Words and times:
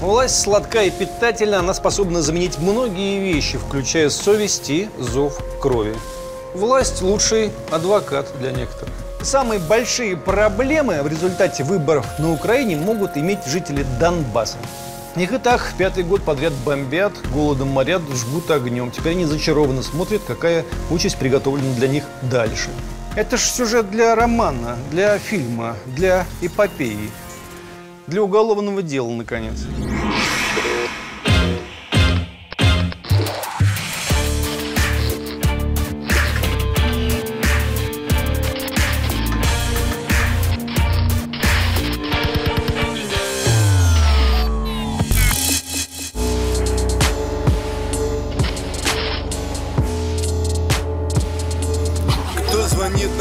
Власть 0.00 0.42
сладка 0.42 0.82
и 0.82 0.90
питательна, 0.90 1.60
она 1.60 1.72
способна 1.72 2.20
заменить 2.20 2.58
многие 2.58 3.18
вещи, 3.18 3.56
включая 3.56 4.10
совесть 4.10 4.68
и 4.68 4.90
зов 4.98 5.40
крови. 5.58 5.96
Власть– 6.54 7.00
лучший 7.00 7.50
адвокат 7.70 8.30
для 8.38 8.52
некоторых. 8.52 8.92
Самые 9.22 9.58
большие 9.58 10.14
проблемы 10.14 11.02
в 11.02 11.08
результате 11.08 11.64
выборов 11.64 12.06
на 12.18 12.30
Украине 12.32 12.76
могут 12.76 13.16
иметь 13.16 13.46
жители 13.46 13.86
Донбасса. 13.98 14.58
Их 15.16 15.32
и 15.32 15.38
так 15.38 15.72
пятый 15.78 16.04
год 16.04 16.22
подряд 16.22 16.52
бомбят, 16.52 17.14
голодом 17.32 17.68
морят, 17.68 18.02
жгут 18.14 18.50
огнем. 18.50 18.90
Теперь 18.90 19.12
они 19.12 19.24
зачарованно 19.24 19.82
смотрят, 19.82 20.20
какая 20.26 20.66
участь 20.90 21.16
приготовлена 21.16 21.74
для 21.74 21.88
них 21.88 22.04
дальше. 22.20 22.68
Это 23.14 23.38
ж 23.38 23.40
сюжет 23.40 23.90
для 23.90 24.14
романа, 24.14 24.76
для 24.90 25.18
фильма, 25.18 25.74
для 25.86 26.26
эпопеи. 26.42 27.10
Для 28.06 28.22
уголовного 28.22 28.82
дела, 28.82 29.10
наконец. 29.10 29.66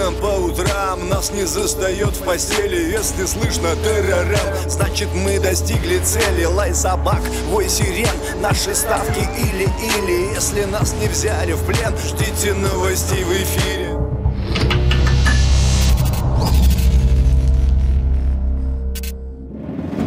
Нам 0.06 0.16
по 0.18 0.40
утрам, 0.46 1.10
нас 1.10 1.32
не 1.32 1.46
застает 1.46 2.16
в 2.16 2.22
постели. 2.24 2.92
Если 2.92 3.26
слышно 3.26 3.76
террорам, 3.84 4.70
значит 4.70 5.08
мы 5.16 5.40
достигли 5.40 5.98
цели. 5.98 6.46
Лай 6.46 6.76
собак, 6.76 7.22
вой 7.50 7.68
сирен, 7.68 8.08
наши 8.40 8.76
ставки 8.76 9.20
или-или. 9.20 10.36
Если 10.36 10.66
нас 10.66 10.94
не 11.02 11.08
взяли 11.08 11.54
в 11.54 11.66
плен, 11.66 11.96
ждите 11.98 12.54
новостей 12.54 13.24
в 13.24 13.32
эфире. 13.32 13.98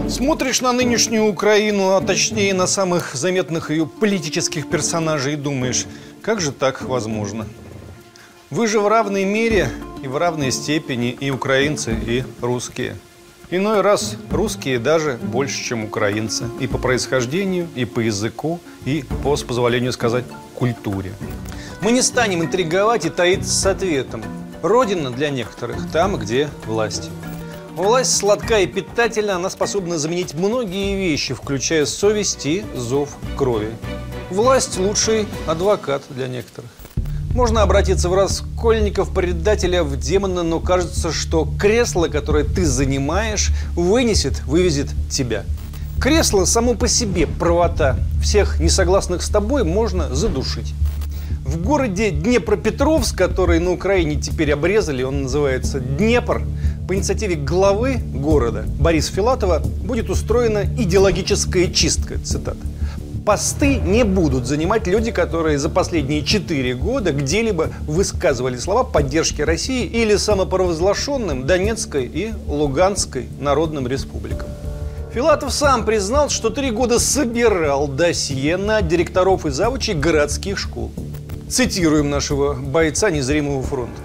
Смотришь 0.08 0.60
на 0.60 0.72
нынешнюю 0.72 1.24
Украину, 1.24 1.96
а 1.96 2.00
точнее 2.00 2.54
на 2.54 2.68
самых 2.68 3.16
заметных 3.16 3.72
ее 3.72 3.86
политических 3.86 4.68
персонажей 4.68 5.32
и 5.32 5.36
думаешь, 5.36 5.86
как 6.22 6.40
же 6.40 6.52
так 6.52 6.82
возможно? 6.82 7.46
Вы 8.50 8.66
же 8.66 8.80
в 8.80 8.88
равной 8.88 9.24
мере 9.24 9.68
и 10.02 10.08
в 10.08 10.16
равной 10.16 10.50
степени 10.52 11.10
и 11.10 11.30
украинцы, 11.30 11.92
и 11.92 12.24
русские. 12.40 12.96
Иной 13.50 13.82
раз 13.82 14.16
русские 14.30 14.78
даже 14.78 15.18
больше, 15.22 15.62
чем 15.62 15.84
украинцы. 15.84 16.46
И 16.58 16.66
по 16.66 16.78
происхождению, 16.78 17.68
и 17.74 17.84
по 17.84 18.00
языку, 18.00 18.58
и 18.86 19.04
по, 19.22 19.36
с 19.36 19.42
позволению 19.42 19.92
сказать, 19.92 20.24
культуре. 20.54 21.12
Мы 21.82 21.92
не 21.92 22.00
станем 22.00 22.42
интриговать 22.42 23.04
и 23.04 23.10
таиться 23.10 23.50
с 23.50 23.66
ответом. 23.66 24.22
Родина 24.62 25.10
для 25.10 25.28
некоторых 25.28 25.76
там, 25.92 26.16
где 26.16 26.48
власть. 26.64 27.10
Власть 27.76 28.16
сладка 28.16 28.60
и 28.60 28.66
питательна, 28.66 29.36
она 29.36 29.50
способна 29.50 29.98
заменить 29.98 30.32
многие 30.32 30.96
вещи, 30.96 31.34
включая 31.34 31.84
совесть 31.84 32.46
и 32.46 32.64
зов 32.74 33.10
крови. 33.36 33.74
Власть– 34.30 34.78
лучший 34.78 35.26
адвокат 35.46 36.02
для 36.08 36.28
некоторых. 36.28 36.70
Можно 37.34 37.62
обратиться 37.62 38.08
в 38.08 38.14
раскольников, 38.14 39.10
предателя, 39.10 39.84
в 39.84 39.96
демона, 39.96 40.42
но 40.42 40.60
кажется, 40.60 41.12
что 41.12 41.48
кресло, 41.58 42.08
которое 42.08 42.44
ты 42.44 42.64
занимаешь, 42.64 43.52
вынесет, 43.74 44.42
вывезет 44.44 44.88
тебя. 45.10 45.44
Кресло 46.00 46.44
само 46.44 46.74
по 46.74 46.88
себе 46.88 47.26
правота. 47.26 47.96
Всех 48.22 48.60
несогласных 48.60 49.22
с 49.22 49.28
тобой 49.28 49.64
можно 49.64 50.14
задушить. 50.14 50.74
В 51.44 51.62
городе 51.62 52.10
Днепропетровск, 52.10 53.16
который 53.16 53.58
на 53.58 53.72
Украине 53.72 54.16
теперь 54.16 54.52
обрезали, 54.52 55.02
он 55.02 55.22
называется 55.22 55.80
Днепр, 55.80 56.42
по 56.86 56.94
инициативе 56.94 57.36
главы 57.36 57.96
города 57.96 58.64
Бориса 58.78 59.12
Филатова 59.12 59.58
будет 59.58 60.08
устроена 60.10 60.64
идеологическая 60.64 61.68
чистка, 61.68 62.18
цитата. 62.18 62.58
Посты 63.28 63.76
не 63.76 64.04
будут 64.04 64.46
занимать 64.46 64.86
люди, 64.86 65.10
которые 65.10 65.58
за 65.58 65.68
последние 65.68 66.24
четыре 66.24 66.74
года 66.74 67.12
где-либо 67.12 67.68
высказывали 67.82 68.56
слова 68.56 68.84
поддержки 68.84 69.42
России 69.42 69.84
или 69.84 70.16
самопровозглашенным 70.16 71.46
Донецкой 71.46 72.06
и 72.06 72.32
Луганской 72.46 73.28
народным 73.38 73.86
республикам. 73.86 74.48
Филатов 75.12 75.52
сам 75.52 75.84
признал, 75.84 76.30
что 76.30 76.48
три 76.48 76.70
года 76.70 76.98
собирал 76.98 77.86
досье 77.86 78.56
на 78.56 78.80
директоров 78.80 79.44
и 79.44 79.50
завучей 79.50 79.92
городских 79.92 80.58
школ. 80.58 80.90
Цитируем 81.50 82.08
нашего 82.08 82.54
бойца 82.54 83.10
незримого 83.10 83.62
фронта. 83.62 84.00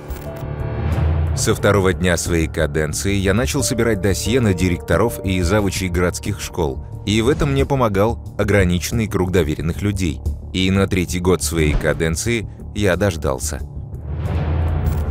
Со 1.38 1.56
второго 1.56 1.94
дня 1.94 2.18
своей 2.18 2.50
каденции 2.50 3.14
я 3.14 3.34
начал 3.34 3.64
собирать 3.64 4.02
досье 4.02 4.42
на 4.42 4.54
директоров 4.54 5.24
и 5.24 5.42
завучей 5.42 5.88
городских 5.88 6.42
школ, 6.42 6.84
и 7.06 7.22
в 7.22 7.30
этом 7.30 7.52
мне 7.52 7.66
помогал 7.66 8.20
ограниченный 8.38 9.08
круг 9.08 9.32
доверенных 9.32 9.82
людей. 9.82 10.22
И 10.54 10.70
на 10.72 10.88
третий 10.88 11.20
год 11.20 11.44
своей 11.44 11.74
каденции 11.74 12.48
я 12.76 12.96
дождался. 12.96 13.60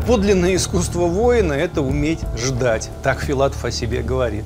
Подлинное 0.06 0.56
искусство 0.56 1.06
воина– 1.06 1.52
это 1.54 1.80
уметь 1.80 2.20
ждать, 2.36 2.90
так 3.02 3.20
Филатов 3.20 3.64
о 3.64 3.70
себе 3.70 4.02
говорит. 4.02 4.44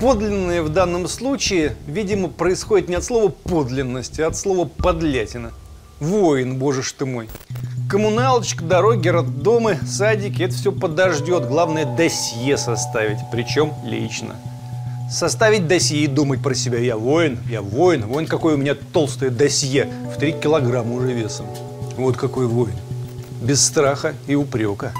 Подлинное 0.00 0.62
в 0.62 0.68
данном 0.68 1.08
случае, 1.08 1.76
видимо, 1.86 2.28
происходит 2.28 2.88
не 2.88 2.96
от 2.96 3.04
слова 3.04 3.28
подлинность, 3.30 4.20
а 4.20 4.26
от 4.26 4.36
слова 4.36 4.66
подлятина. 4.66 5.52
Воин, 6.00 6.58
боже 6.58 6.82
ж 6.82 6.92
ты 6.92 7.06
мой. 7.06 7.28
Коммуналочка, 7.88 8.64
дороги, 8.64 9.08
роддомы, 9.08 9.78
садики– 9.86 10.42
это 10.44 10.54
все 10.54 10.72
подождет. 10.72 11.46
Главное– 11.46 11.84
досье 11.96 12.56
составить, 12.58 13.18
причем 13.30 13.72
лично. 13.84 14.34
Составить 15.12 15.68
досье 15.68 15.98
и 15.98 16.06
думать 16.06 16.42
про 16.42 16.54
себя. 16.54 16.78
Я 16.78 16.96
воин, 16.96 17.38
я 17.50 17.60
воин. 17.60 18.06
Воин, 18.06 18.26
какое 18.26 18.54
у 18.54 18.56
меня 18.56 18.74
толстое 18.74 19.28
досье. 19.28 19.92
В 20.10 20.18
3 20.18 20.32
килограмма 20.42 20.94
уже 20.94 21.12
весом. 21.12 21.44
Вот 21.98 22.16
какой 22.16 22.46
воин. 22.46 22.74
Без 23.42 23.62
страха 23.62 24.14
и 24.26 24.34
упрека. 24.34 24.94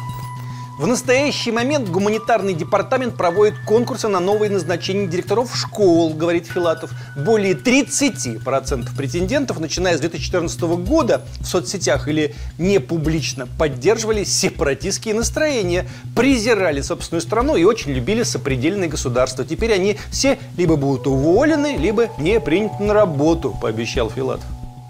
В 0.82 0.86
настоящий 0.88 1.52
момент 1.52 1.88
гуманитарный 1.88 2.54
департамент 2.54 3.16
проводит 3.16 3.54
конкурсы 3.66 4.08
на 4.08 4.18
новые 4.18 4.50
назначения 4.50 5.06
директоров 5.06 5.56
школ, 5.56 6.12
говорит 6.12 6.48
Филатов. 6.48 6.90
Более 7.16 7.54
30% 7.54 8.88
претендентов, 8.96 9.60
начиная 9.60 9.96
с 9.96 10.00
2014 10.00 10.60
года, 10.60 11.22
в 11.38 11.46
соцсетях 11.46 12.08
или 12.08 12.34
не 12.58 12.80
публично 12.80 13.46
поддерживали 13.46 14.24
сепаратистские 14.24 15.14
настроения, 15.14 15.86
презирали 16.16 16.80
собственную 16.80 17.22
страну 17.22 17.54
и 17.54 17.62
очень 17.62 17.92
любили 17.92 18.24
сопредельное 18.24 18.88
государство. 18.88 19.44
Теперь 19.44 19.72
они 19.74 19.98
все 20.10 20.36
либо 20.56 20.74
будут 20.74 21.06
уволены, 21.06 21.76
либо 21.76 22.08
не 22.18 22.40
приняты 22.40 22.82
на 22.82 22.92
работу, 22.92 23.56
пообещал 23.62 24.10
Филатов. 24.10 24.46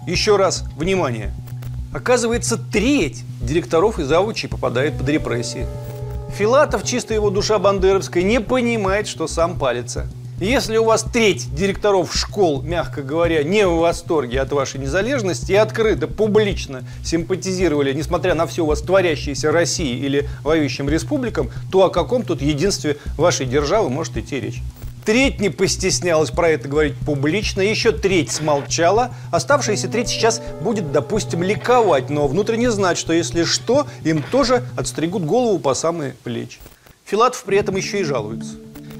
Еще 0.07 0.37
раз, 0.37 0.63
внимание, 0.75 1.31
Оказывается, 1.93 2.57
треть 2.57 3.23
директоров 3.39 3.99
и 3.99 4.03
завучей 4.03 4.49
попадает 4.49 4.97
под 4.97 5.07
репрессии. 5.09 5.67
Филатов, 6.35 6.83
чисто 6.83 7.13
его 7.13 7.29
душа 7.29 7.59
бандеровская, 7.59 8.23
не 8.23 8.41
понимает, 8.41 9.07
что 9.07 9.27
сам 9.27 9.59
палится. 9.59 10.07
Если 10.39 10.77
у 10.77 10.85
вас 10.85 11.03
треть 11.03 11.53
директоров 11.53 12.13
школ, 12.15 12.63
мягко 12.63 13.03
говоря, 13.03 13.43
не 13.43 13.67
в 13.67 13.77
восторге 13.77 14.41
от 14.41 14.51
вашей 14.51 14.79
незалежности 14.79 15.51
и 15.51 15.55
открыто, 15.55 16.07
публично 16.07 16.83
симпатизировали, 17.05 17.93
несмотря 17.93 18.33
на 18.33 18.47
все 18.47 18.63
у 18.63 18.67
вас 18.67 18.81
творящееся 18.81 19.51
России 19.51 19.95
или 19.95 20.27
воюющим 20.43 20.89
республикам, 20.89 21.51
то 21.71 21.85
о 21.85 21.89
каком 21.89 22.23
тут 22.23 22.41
единстве 22.41 22.97
вашей 23.15 23.45
державы 23.45 23.91
может 23.91 24.17
идти 24.17 24.39
речь? 24.39 24.61
Треть 25.05 25.41
не 25.41 25.49
постеснялась 25.49 26.31
про 26.31 26.49
это 26.49 26.69
говорить 26.69 26.95
публично, 27.05 27.59
еще 27.61 27.91
треть 27.91 28.31
смолчала, 28.31 29.13
оставшаяся 29.31 29.89
треть 29.89 30.07
сейчас 30.07 30.41
будет, 30.61 30.93
допустим, 30.93 31.43
ликовать, 31.43 32.09
но 32.09 32.27
внутренне 32.27 32.71
знать, 32.71 32.97
что 32.97 33.11
если 33.11 33.43
что, 33.43 33.85
им 34.05 34.23
тоже 34.23 34.63
отстригут 34.77 35.25
голову 35.25 35.59
по 35.59 35.73
самые 35.73 36.15
плечи. 36.23 36.59
Филатов 37.05 37.43
при 37.43 37.57
этом 37.57 37.75
еще 37.75 37.99
и 37.99 38.03
жалуется. 38.03 38.55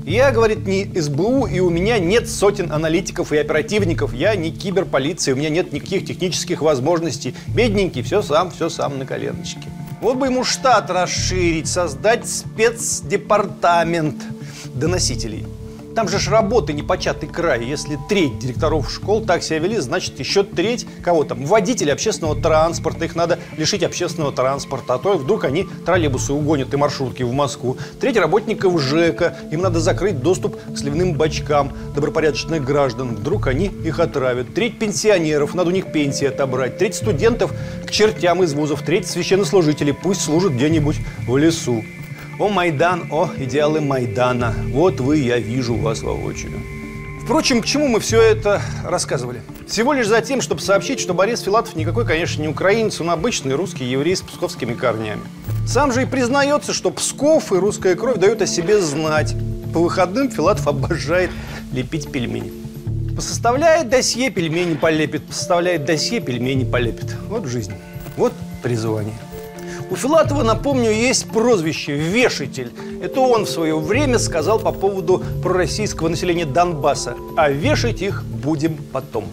Я, 0.06 0.32
говорит, 0.32 0.68
не 0.68 0.92
СБУ, 1.00 1.48
и 1.48 1.62
у 1.62 1.70
меня 1.70 1.98
нет 1.98 2.30
сотен 2.30 2.74
аналитиков 2.74 3.32
и 3.32 3.38
оперативников. 3.38 4.14
Я 4.14 4.36
не 4.36 4.52
киберполиция, 4.52 5.34
у 5.34 5.38
меня 5.38 5.48
нет 5.48 5.72
никаких 5.72 6.06
технических 6.06 6.62
возможностей. 6.62 7.34
Бедненький, 7.48 8.02
все 8.02 8.22
сам, 8.22 8.52
все 8.52 8.68
сам 8.68 9.00
на 9.00 9.06
коленочке. 9.06 9.70
Вот 10.02 10.18
бы 10.18 10.26
ему 10.26 10.44
штат 10.44 10.90
расширить, 10.90 11.70
создать 11.70 12.28
спецдепартамент 12.28 14.22
доносителей. 14.74 15.46
Там 15.96 16.08
же 16.08 16.18
ж 16.18 16.30
работы 16.30 16.74
непочатый 16.74 17.30
край. 17.30 17.64
Если 17.66 18.00
треть 18.10 18.40
директоров 18.40 18.92
школ 18.92 19.24
так 19.24 19.44
себя 19.44 19.60
вели, 19.60 19.78
значит 19.78 20.20
еще 20.20 20.44
треть 20.44 20.88
кого 21.04 21.24
там? 21.24 21.46
Водители 21.46 21.92
общественного 21.92 22.36
транспорта. 22.36 23.06
Их 23.06 23.16
надо 23.16 23.38
лишить 23.58 23.84
общественного 23.84 24.32
транспорта. 24.32 24.96
А 24.96 24.98
то 24.98 25.18
вдруг 25.18 25.44
они 25.44 25.68
троллейбусы 25.86 26.34
угонят 26.34 26.74
и 26.74 26.78
маршрутки 26.78 27.22
в 27.22 27.32
Москву. 27.32 27.78
Треть 28.02 28.18
работников 28.18 28.82
ЖЭКа. 28.82 29.38
Им 29.52 29.62
надо 29.62 29.80
закрыть 29.80 30.20
доступ 30.20 30.58
к 30.74 30.78
сливным 30.78 31.14
бачкам 31.14 31.72
добропорядочных 31.94 32.64
граждан. 32.64 33.16
Вдруг 33.16 33.46
они 33.46 33.66
их 33.66 34.00
отравят. 34.00 34.54
Треть 34.56 34.80
пенсионеров. 34.80 35.54
Надо 35.54 35.70
у 35.70 35.74
них 35.74 35.92
пенсии 35.92 36.26
отобрать. 36.26 36.80
Треть 36.80 36.96
студентов 36.96 37.54
к 37.86 37.92
чертям 37.92 38.42
из 38.42 38.54
вузов. 38.54 38.82
Треть 38.82 39.08
священнослужителей. 39.08 39.94
Пусть 39.94 40.22
служат 40.22 40.54
где-нибудь 40.54 40.98
в 41.28 41.38
лесу. 41.38 41.84
О, 42.40 42.50
Майдан, 42.50 43.06
о, 43.12 43.30
идеалы 43.38 43.80
Майдана. 43.80 44.56
Вот 44.72 45.00
вы, 45.00 45.18
я 45.18 45.38
вижу 45.38 45.76
вас 45.76 46.02
воочию. 46.02 46.54
Впрочем, 47.24 47.62
к 47.62 47.66
чему 47.66 47.88
мы 47.88 48.00
все 48.00 48.20
это 48.22 48.60
рассказывали? 48.84 49.42
Всего 49.68 49.94
лишь 49.94 50.08
за 50.08 50.20
тем, 50.22 50.42
чтобы 50.42 50.60
сообщить, 50.60 51.00
что 51.00 51.14
Борис 51.14 51.42
Филатов 51.42 51.76
никакой, 51.76 52.08
конечно, 52.08 52.42
не 52.42 52.48
украинец, 52.48 53.00
он 53.00 53.12
обычный 53.12 53.54
русский 53.54 53.86
еврей 53.86 54.16
с 54.16 54.22
псковскими 54.22 54.74
корнями. 54.74 55.22
Сам 55.68 55.92
же 55.94 56.02
и 56.02 56.06
признается, 56.08 56.74
что 56.74 56.90
Псков 56.90 57.54
и 57.54 57.56
русская 57.56 57.96
кровь 57.96 58.18
дают 58.18 58.42
о 58.42 58.48
себе 58.48 58.82
знать. 58.82 59.36
По 59.72 59.80
выходным 59.80 60.32
Филатов 60.32 60.68
обожает 60.68 61.30
лепить 61.72 62.12
пельмени. 62.12 62.52
Посоставляет 63.16 63.90
досье, 63.90 64.32
пельмени 64.32 64.74
полепит. 64.74 65.24
Посоставляет 65.28 65.86
досье, 65.86 66.20
пельмени 66.20 66.64
полепит. 66.64 67.16
Вот 67.30 67.46
жизнь. 67.46 67.74
Вот 68.18 68.34
призвание. 68.64 69.14
У 69.90 69.96
Филатова, 69.96 70.44
напомню, 70.44 70.92
есть 70.92 71.30
прозвище 71.30 71.96
«Вешатель». 71.96 72.72
Это 73.02 73.20
он 73.20 73.46
в 73.46 73.50
свое 73.50 73.78
время 73.78 74.18
сказал 74.18 74.60
по 74.60 74.72
поводу 74.72 75.24
пророссийского 75.42 76.08
населения 76.08 76.46
Донбасса. 76.46 77.16
А 77.38 77.50
вешать 77.50 78.02
их 78.02 78.24
будем 78.24 78.78
потом. 78.92 79.26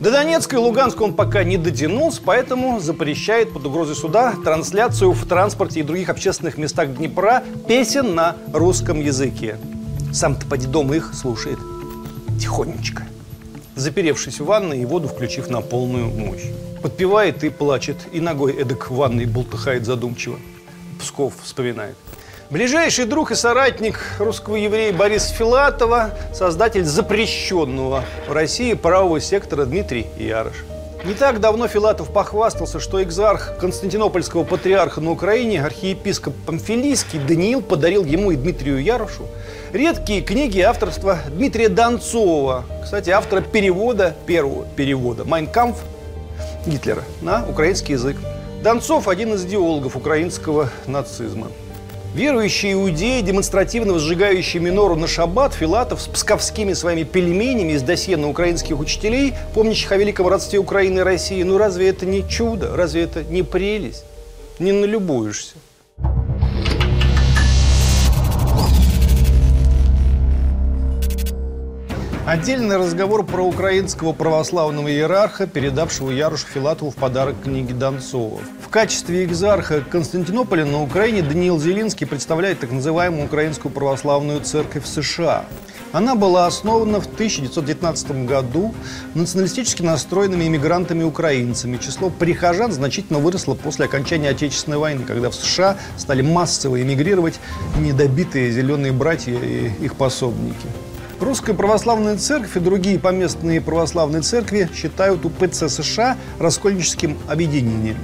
До 0.00 0.10
Донецка 0.10 0.56
и 0.56 0.58
Луганска 0.58 1.02
он 1.02 1.14
пока 1.14 1.44
не 1.44 1.58
дотянулся, 1.58 2.22
поэтому 2.24 2.80
запрещает 2.80 3.52
под 3.52 3.66
угрозой 3.66 3.94
суда 3.94 4.34
трансляцию 4.42 5.12
в 5.12 5.26
транспорте 5.26 5.80
и 5.80 5.82
других 5.82 6.08
общественных 6.08 6.56
местах 6.56 6.94
Днепра 6.96 7.42
песен 7.68 8.14
на 8.14 8.36
русском 8.52 8.98
языке. 9.00 9.56
Сам-то 10.12 10.46
поди 10.46 10.66
дома 10.66 10.96
их 10.96 11.12
слушает 11.14 11.58
тихонечко, 12.40 13.04
заперевшись 13.76 14.40
в 14.40 14.46
ванной 14.46 14.80
и 14.80 14.86
воду 14.86 15.06
включив 15.06 15.50
на 15.50 15.60
полную 15.60 16.06
мощь. 16.06 16.46
Подпевает 16.82 17.44
и 17.44 17.50
плачет, 17.50 17.96
и 18.12 18.20
ногой 18.20 18.52
эдак 18.54 18.90
в 18.90 18.94
ванной 18.94 19.26
болтыхает 19.26 19.84
задумчиво. 19.84 20.38
Псков 20.98 21.34
вспоминает. 21.42 21.96
Ближайший 22.50 23.04
друг 23.04 23.30
и 23.30 23.34
соратник 23.34 24.00
русского 24.18 24.56
еврея 24.56 24.92
Борис 24.92 25.26
Филатова, 25.28 26.10
создатель 26.34 26.84
запрещенного 26.84 28.04
в 28.26 28.32
России 28.32 28.74
правого 28.74 29.20
сектора 29.20 29.66
Дмитрий 29.66 30.06
Ярош. 30.18 30.64
Не 31.04 31.14
так 31.14 31.40
давно 31.40 31.68
Филатов 31.68 32.12
похвастался, 32.12 32.78
что 32.80 33.02
экзарх 33.02 33.56
Константинопольского 33.58 34.44
патриарха 34.44 35.00
на 35.00 35.12
Украине, 35.12 35.64
архиепископ 35.64 36.34
Памфилийский, 36.44 37.18
Даниил 37.18 37.62
подарил 37.62 38.04
ему 38.04 38.32
и 38.32 38.36
Дмитрию 38.36 38.82
Ярошу 38.82 39.22
редкие 39.72 40.20
книги 40.20 40.60
авторства 40.60 41.20
Дмитрия 41.28 41.68
Донцова, 41.68 42.64
кстати, 42.82 43.10
автора 43.10 43.40
перевода, 43.40 44.14
первого 44.26 44.66
перевода 44.76 45.24
«Майнкамф» 45.24 45.76
Гитлера 46.66 47.04
на 47.20 47.46
украинский 47.48 47.94
язык. 47.94 48.16
Донцов– 48.62 49.08
один 49.08 49.34
из 49.34 49.44
идеологов 49.44 49.96
украинского 49.96 50.68
нацизма. 50.86 51.48
Верующие 52.14 52.72
иудеи, 52.72 53.20
демонстративно 53.20 53.98
сжигающие 53.98 54.60
минору 54.60 54.96
на 54.96 55.06
шаббат, 55.06 55.54
Филатов 55.54 56.02
с 56.02 56.08
псковскими 56.08 56.72
своими 56.72 57.04
пельменями 57.04 57.72
из 57.72 57.82
досье 57.82 58.16
на 58.16 58.28
украинских 58.28 58.78
учителей, 58.78 59.34
помнящих 59.54 59.92
о 59.92 59.96
великом 59.96 60.26
родстве 60.26 60.58
Украины 60.58 60.98
и 60.98 61.02
России, 61.02 61.42
ну 61.44 61.56
разве 61.56 61.88
это 61.88 62.06
не 62.06 62.28
чудо? 62.28 62.76
Разве 62.76 63.02
это 63.02 63.22
не 63.22 63.44
прелесть? 63.44 64.04
Не 64.58 64.72
налюбуешься. 64.72 65.54
Отдельный 72.30 72.76
разговор 72.76 73.24
про 73.24 73.42
украинского 73.42 74.12
православного 74.12 74.88
иерарха, 74.88 75.48
передавшего 75.48 76.12
Ярушу 76.12 76.46
Филатову 76.46 76.92
в 76.92 76.94
подарок 76.94 77.34
книги 77.42 77.72
Донцова. 77.72 78.38
В 78.64 78.68
качестве 78.68 79.24
экзарха 79.24 79.80
Константинополя 79.80 80.64
на 80.64 80.80
Украине 80.80 81.22
Даниил 81.22 81.58
Зелинский 81.58 82.06
представляет 82.06 82.60
так 82.60 82.70
называемую 82.70 83.24
Украинскую 83.24 83.72
православную 83.72 84.42
церковь 84.42 84.86
США. 84.86 85.44
Она 85.90 86.14
была 86.14 86.46
основана 86.46 87.00
в 87.00 87.06
1919 87.06 88.26
году 88.26 88.72
националистически 89.14 89.82
настроенными 89.82 90.44
иммигрантами-украинцами. 90.44 91.78
Число 91.78 92.10
прихожан 92.10 92.70
значительно 92.70 93.18
выросло 93.18 93.54
после 93.54 93.86
окончания 93.86 94.28
Отечественной 94.28 94.78
войны, 94.78 95.02
когда 95.04 95.30
в 95.30 95.34
США 95.34 95.78
стали 95.96 96.22
массово 96.22 96.80
эмигрировать 96.80 97.40
недобитые 97.76 98.52
зеленые 98.52 98.92
братья 98.92 99.32
и 99.32 99.72
их 99.84 99.96
пособники. 99.96 100.68
Русская 101.20 101.52
православная 101.52 102.16
церковь 102.16 102.56
и 102.56 102.60
другие 102.60 102.98
поместные 102.98 103.60
православные 103.60 104.22
церкви 104.22 104.70
считают 104.74 105.22
УПЦ 105.26 105.68
США 105.68 106.16
раскольническим 106.38 107.18
объединением. 107.28 107.98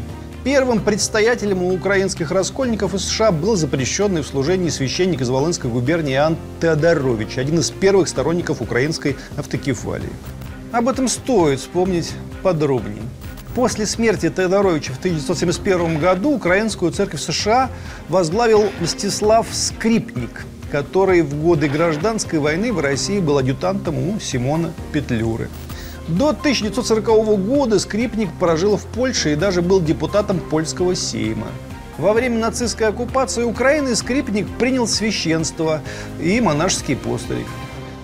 Первым 0.45 0.81
предстоятелем 0.81 1.63
у 1.63 1.73
украинских 1.73 2.31
раскольников 2.31 2.95
из 2.95 3.07
США 3.07 3.33
был 3.33 3.57
запрещенный 3.57 4.21
в 4.21 4.27
служении 4.27 4.69
священник 4.69 5.23
из 5.23 5.31
Волынской 5.31 5.71
губернии 5.71 6.13
Иоанн 6.13 6.37
Теодорович, 6.61 7.39
один 7.39 7.59
из 7.61 7.71
первых 7.71 8.09
сторонников 8.09 8.61
украинской 8.61 9.17
автокефалии. 9.39 10.13
Об 10.71 10.87
этом 10.87 11.09
стоит 11.09 11.61
вспомнить 11.61 12.13
подробнее. 12.43 13.03
После 13.55 13.87
смерти 13.87 14.29
Теодоровича 14.29 14.93
в 14.93 14.99
1971 14.99 15.99
году 15.99 16.35
украинскую 16.35 16.93
церковь 16.93 17.23
США 17.23 17.71
возглавил 18.11 18.67
Мстислав 18.83 19.47
Скрипник– 19.51 20.45
который 20.71 21.23
в 21.23 21.41
годы 21.41 21.69
гражданской 21.69 22.39
войны 22.39 22.73
в 22.73 22.81
России 22.81 23.21
был 23.21 23.39
адъютантом 23.39 23.99
у 23.99 24.21
Симона 24.21 24.73
Петлюры. 24.93 25.49
До 26.09 26.29
1940 26.29 27.05
года 27.45 27.79
скрипник 27.79 28.31
прожил 28.39 28.77
в 28.77 28.87
Польше 28.87 29.33
и 29.33 29.37
даже 29.37 29.61
был 29.61 29.81
депутатом 29.81 30.39
польского 30.39 30.95
сейма. 30.95 31.49
Во 31.99 32.13
время 32.13 32.39
нацистской 32.39 32.89
оккупации 32.89 33.43
Украины 33.43 33.97
скрипник 33.97 34.47
принял 34.59 34.87
священство 34.87 35.81
и 36.21 36.41
монашеский 36.41 36.95
постриг. 36.95 37.47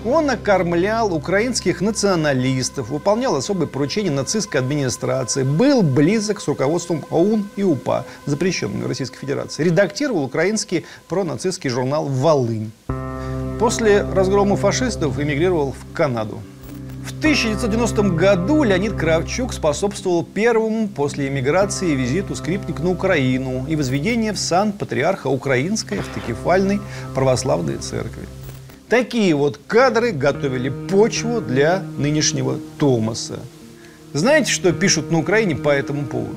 Он 0.05 0.29
окормлял 0.31 1.15
украинских 1.15 1.81
националистов, 1.81 2.89
выполнял 2.89 3.37
особые 3.37 3.69
поручения 3.69 4.11
нацистской 4.11 4.61
администрации, 4.61 5.45
был 5.45 5.83
близок 5.83 6.41
с 6.41 6.49
руководством 6.49 7.05
ОУН 7.09 7.49
и 7.55 7.63
УПА, 7.63 8.05
запрещенными 8.27 8.83
в 8.83 8.89
Российской 8.89 9.19
Федерации, 9.19 9.63
редактировал 9.63 10.25
украинский 10.25 10.85
пронацистский 11.09 11.71
журнал 11.71 12.07
«Волынь». 12.07 12.73
После 13.61 14.03
разгрома 14.03 14.57
фашистов 14.57 15.21
эмигрировал 15.21 15.73
в 15.73 15.95
Канаду. 15.95 16.43
В 17.07 17.17
1990 17.19 18.03
году 18.17 18.65
Леонид 18.65 18.97
Кравчук 18.97 19.53
способствовал 19.53 20.25
первому 20.25 20.89
после 20.89 21.29
эмиграции 21.29 21.95
визиту 21.95 22.35
скрипник 22.35 22.81
на 22.81 22.91
Украину 22.91 23.67
и 23.69 23.77
возведение 23.77 24.33
в 24.33 24.39
сан 24.39 24.73
патриарха 24.73 25.29
Украинской 25.29 26.01
автокефальной 26.01 26.81
православной 27.15 27.77
церкви. 27.77 28.27
Такие 28.93 29.35
вот 29.35 29.59
кадры 29.67 30.13
готовили 30.13 30.69
почву 30.69 31.41
для 31.41 31.83
нынешнего 31.97 32.59
Томаса. 32.79 33.39
Знаете, 34.13 34.53
что 34.53 34.71
пишут 34.71 35.11
на 35.11 35.19
Украине 35.19 35.57
по 35.57 35.71
этому 35.71 36.05
поводу? 36.05 36.37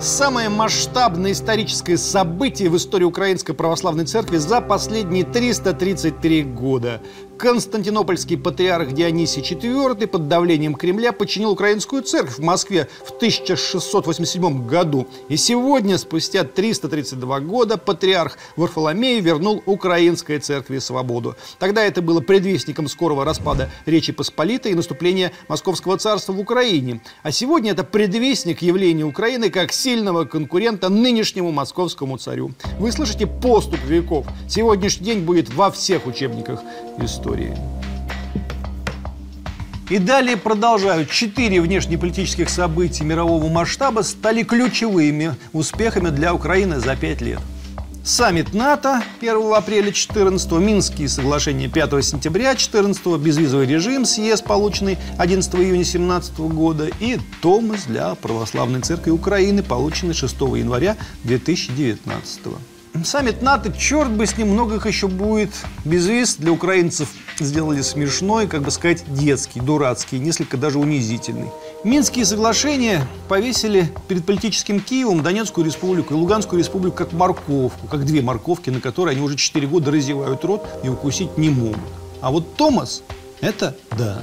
Самое 0.00 0.48
масштабное 0.48 1.32
историческое 1.32 1.98
событие 1.98 2.70
в 2.70 2.76
истории 2.78 3.04
Украинской 3.04 3.52
Православной 3.52 4.06
Церкви 4.06 4.38
за 4.38 4.62
последние 4.62 5.24
333 5.24 6.42
года. 6.44 7.02
Константинопольский 7.38 8.38
патриарх 8.38 8.92
Дионисий 8.92 9.42
IV 9.42 10.06
под 10.06 10.26
давлением 10.26 10.74
Кремля 10.74 11.12
починил 11.12 11.50
украинскую 11.50 12.02
церковь 12.02 12.38
в 12.38 12.42
Москве 12.42 12.88
в 13.04 13.10
1687 13.10 14.66
году. 14.66 15.06
И 15.28 15.36
сегодня, 15.36 15.98
спустя 15.98 16.44
332 16.44 17.40
года, 17.40 17.76
патриарх 17.76 18.38
Варфоломей 18.56 19.20
вернул 19.20 19.62
украинской 19.66 20.38
церкви 20.38 20.78
свободу. 20.78 21.36
Тогда 21.58 21.84
это 21.84 22.00
было 22.00 22.20
предвестником 22.20 22.88
скорого 22.88 23.24
распада 23.24 23.70
Речи 23.84 24.12
Посполитой 24.12 24.72
и 24.72 24.74
наступления 24.74 25.32
Московского 25.48 25.98
царства 25.98 26.32
в 26.32 26.40
Украине. 26.40 27.02
А 27.22 27.32
сегодня 27.32 27.72
это 27.72 27.84
предвестник 27.84 28.62
явления 28.62 29.04
Украины 29.04 29.50
как 29.50 29.72
сильного 29.72 30.24
конкурента 30.24 30.88
нынешнему 30.88 31.52
московскому 31.52 32.16
царю. 32.16 32.52
Вы 32.78 32.92
слышите 32.92 33.26
поступ 33.26 33.80
веков. 33.84 34.26
Сегодняшний 34.48 35.04
день 35.04 35.20
будет 35.20 35.52
во 35.52 35.70
всех 35.70 36.06
учебниках 36.06 36.62
истории 36.98 37.25
истории. 37.26 37.56
И 39.88 39.98
далее 39.98 40.36
продолжают. 40.36 41.10
Четыре 41.10 41.60
внешнеполитических 41.60 42.48
события 42.48 43.04
мирового 43.04 43.48
масштаба 43.48 44.02
стали 44.02 44.42
ключевыми 44.42 45.36
успехами 45.52 46.10
для 46.10 46.34
Украины 46.34 46.80
за 46.80 46.96
пять 46.96 47.20
лет. 47.20 47.40
Саммит 48.02 48.54
НАТО 48.54 49.02
1 49.20 49.52
апреля 49.52 49.90
14 49.90 50.52
Минские 50.52 51.08
соглашения 51.08 51.68
5 51.68 52.04
сентября 52.04 52.54
14 52.54 53.04
безвизовый 53.18 53.66
режим, 53.66 54.04
съезд, 54.04 54.44
полученный 54.44 54.96
11 55.18 55.54
июня 55.56 55.84
17 55.84 56.38
года 56.38 56.88
и 57.00 57.18
Томас 57.42 57.84
для 57.86 58.14
Православной 58.14 58.80
Церкви 58.82 59.10
Украины, 59.10 59.64
полученный 59.64 60.14
6 60.14 60.34
января 60.40 60.96
2019 61.24 62.42
Саммит 63.04 63.42
НАТО, 63.42 63.72
черт 63.72 64.10
бы 64.10 64.26
с 64.26 64.36
ним, 64.36 64.50
много 64.50 64.76
их 64.76 64.86
еще 64.86 65.08
будет. 65.08 65.50
Без 65.84 66.06
виз 66.06 66.36
для 66.36 66.52
украинцев 66.52 67.08
сделали 67.38 67.82
смешной, 67.82 68.46
как 68.46 68.62
бы 68.62 68.70
сказать, 68.70 69.04
детский, 69.06 69.60
дурацкий, 69.60 70.18
несколько 70.18 70.56
даже 70.56 70.78
унизительный. 70.78 71.48
Минские 71.84 72.24
соглашения 72.24 73.06
повесили 73.28 73.92
перед 74.08 74.24
политическим 74.24 74.80
Киевом 74.80 75.22
Донецкую 75.22 75.66
республику 75.66 76.14
и 76.14 76.16
Луганскую 76.16 76.58
республику 76.58 76.96
как 76.96 77.12
морковку, 77.12 77.88
как 77.90 78.04
две 78.04 78.22
морковки, 78.22 78.70
на 78.70 78.80
которые 78.80 79.16
они 79.16 79.22
уже 79.24 79.36
4 79.36 79.66
года 79.66 79.90
разевают 79.90 80.44
рот 80.44 80.66
и 80.82 80.88
укусить 80.88 81.36
не 81.38 81.50
могут. 81.50 81.78
А 82.20 82.30
вот 82.30 82.56
Томас– 82.56 83.02
это 83.40 83.76
да. 83.96 84.22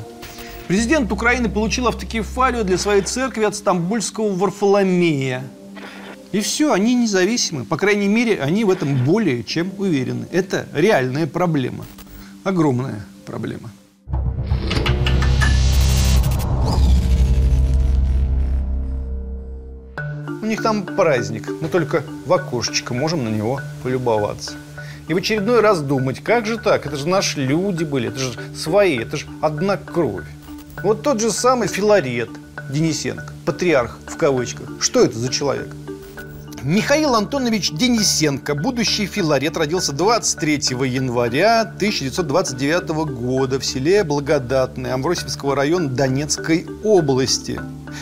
Президент 0.68 1.12
Украины 1.12 1.50
получил 1.50 1.88
автокефалию 1.88 2.64
для 2.64 2.78
своей 2.78 3.02
церкви 3.02 3.44
от 3.44 3.56
стамбульского 3.56 4.34
Варфоломея. 4.34 5.44
И 6.34 6.42
все, 6.42 6.74
они 6.74 6.96
независимы. 6.96 7.64
По 7.64 7.78
крайней 7.78 8.08
мере, 8.08 8.42
они 8.42 8.66
в 8.66 8.72
этом 8.72 9.06
более 9.06 9.44
чем 9.44 9.72
уверены. 9.78 10.26
Это 10.32 10.68
реальная 10.74 11.28
проблема. 11.28 11.86
Огромная 12.44 13.06
проблема. 13.24 13.70
У 20.42 20.46
них 20.48 20.64
там 20.64 20.84
праздник. 20.84 21.50
Мы 21.62 21.68
только 21.68 22.04
в 22.26 22.34
окошечко 22.34 22.96
можем 22.96 23.24
на 23.26 23.30
него 23.30 23.62
полюбоваться. 23.84 24.54
И 25.08 25.14
в 25.14 25.18
очередной 25.18 25.62
раз 25.62 25.82
думать, 25.82 26.24
как 26.24 26.48
же 26.48 26.58
так? 26.58 26.88
Это 26.88 26.98
же 26.98 27.08
наши 27.08 27.46
люди 27.46 27.84
были, 27.84 28.08
это 28.08 28.18
же 28.18 28.32
свои, 28.56 28.98
это 28.98 29.18
же 29.18 29.28
одна 29.40 29.78
кровь. 29.78 30.26
Вот 30.84 31.04
тот 31.04 31.22
же 31.22 31.30
самый 31.32 31.68
Филарет 31.68 32.30
Денисенко, 32.72 33.34
патриарх 33.46 34.00
в 34.08 34.18
кавычках. 34.18 34.70
Что 34.80 35.04
это 35.04 35.20
за 35.20 35.30
человек? 35.30 35.70
Михаил 36.64 37.16
Антонович 37.16 37.72
Денисенко, 37.72 38.56
будущий 38.56 39.06
филарет, 39.06 39.58
родился 39.58 39.92
23 39.92 40.54
января 40.88 41.62
1929 41.62 42.88
года 43.12 43.60
в 43.60 43.66
селе 43.66 44.06
Благодатное 44.06 44.94
Амвросиевского 44.94 45.58
района 45.58 45.90
Донецкой 45.90 46.66
области. 46.86 47.60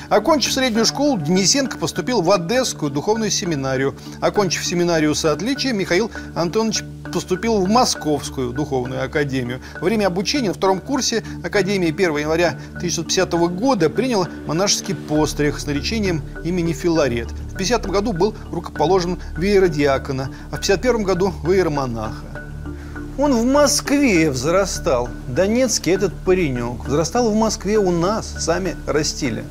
Окончив 0.09 0.53
среднюю 0.53 0.85
школу, 0.85 1.17
Денисенко 1.17 1.77
поступил 1.77 2.21
в 2.21 2.31
Одесскую 2.31 2.91
духовную 2.91 3.31
семинарию. 3.31 3.95
Окончив 4.19 4.65
семинарию 4.65 5.15
с 5.15 5.25
отличием, 5.25 5.77
Михаил 5.77 6.11
Антонович 6.35 6.83
поступил 7.11 7.59
в 7.59 7.69
Московскую 7.69 8.53
духовную 8.53 9.03
академию. 9.03 9.61
Во 9.79 9.85
время 9.85 10.07
обучения 10.07 10.49
на 10.49 10.53
втором 10.53 10.79
курсе 10.79 11.23
Академии 11.43 11.89
1 11.89 12.17
января 12.17 12.57
1950 12.77 13.31
года 13.53 13.89
принял 13.89 14.27
монашеский 14.47 14.95
постриг 14.95 15.59
с 15.59 15.65
наречением 15.65 16.23
имени 16.43 16.73
Филарет. 16.73 17.29
В 17.31 17.57
50 17.57 17.87
году 17.87 18.13
был 18.13 18.33
рукоположен 18.51 19.19
в 19.35 19.41
иеродиакона, 19.41 20.29
а 20.51 20.55
в 20.55 20.61
51 20.61 21.03
году 21.03 21.33
в 21.43 21.51
иеромонаха. 21.51 22.31
Он 23.17 23.33
в 23.33 23.45
Москве 23.45 24.31
взрастал. 24.31 25.09
Донецкий 25.27 25.91
этот 25.91 26.13
паренек. 26.25 26.85
Взрастал 26.85 27.29
в 27.29 27.35
Москве 27.35 27.77
у 27.77 27.91
нас, 27.91 28.27
сами 28.39 28.75
растили. 28.87 29.43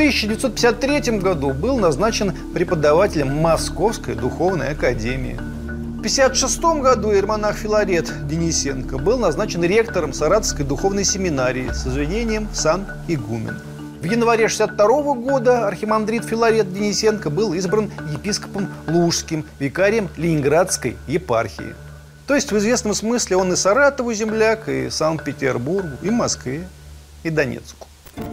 В 0.00 0.02
1953 0.02 1.18
году 1.18 1.50
был 1.52 1.76
назначен 1.78 2.32
преподавателем 2.54 3.36
Московской 3.36 4.14
духовной 4.14 4.70
академии. 4.70 5.34
В 5.34 6.00
1956 6.00 6.62
году 6.80 7.12
иеромонах 7.12 7.54
Филарет 7.56 8.10
Денисенко 8.26 8.96
был 8.96 9.18
назначен 9.18 9.62
ректором 9.62 10.14
Саратовской 10.14 10.64
духовной 10.64 11.04
семинарии 11.04 11.70
с 11.70 11.86
извинением 11.86 12.48
сан-игумен. 12.54 13.60
В 14.00 14.04
январе 14.06 14.46
1962 14.46 15.14
года 15.16 15.68
архимандрит 15.68 16.24
Филарет 16.24 16.72
Денисенко 16.72 17.28
был 17.28 17.52
избран 17.52 17.90
епископом 18.10 18.70
Лужским, 18.88 19.44
викарием 19.58 20.08
Ленинградской 20.16 20.96
епархии. 21.08 21.74
То 22.26 22.34
есть 22.34 22.50
в 22.50 22.56
известном 22.56 22.94
смысле 22.94 23.36
он 23.36 23.52
и 23.52 23.56
Саратову 23.56 24.14
земляк, 24.14 24.66
и 24.66 24.88
Санкт-Петербургу, 24.88 25.98
и 26.00 26.08
Москве, 26.08 26.66
и 27.22 27.28
Донецку. 27.28 27.89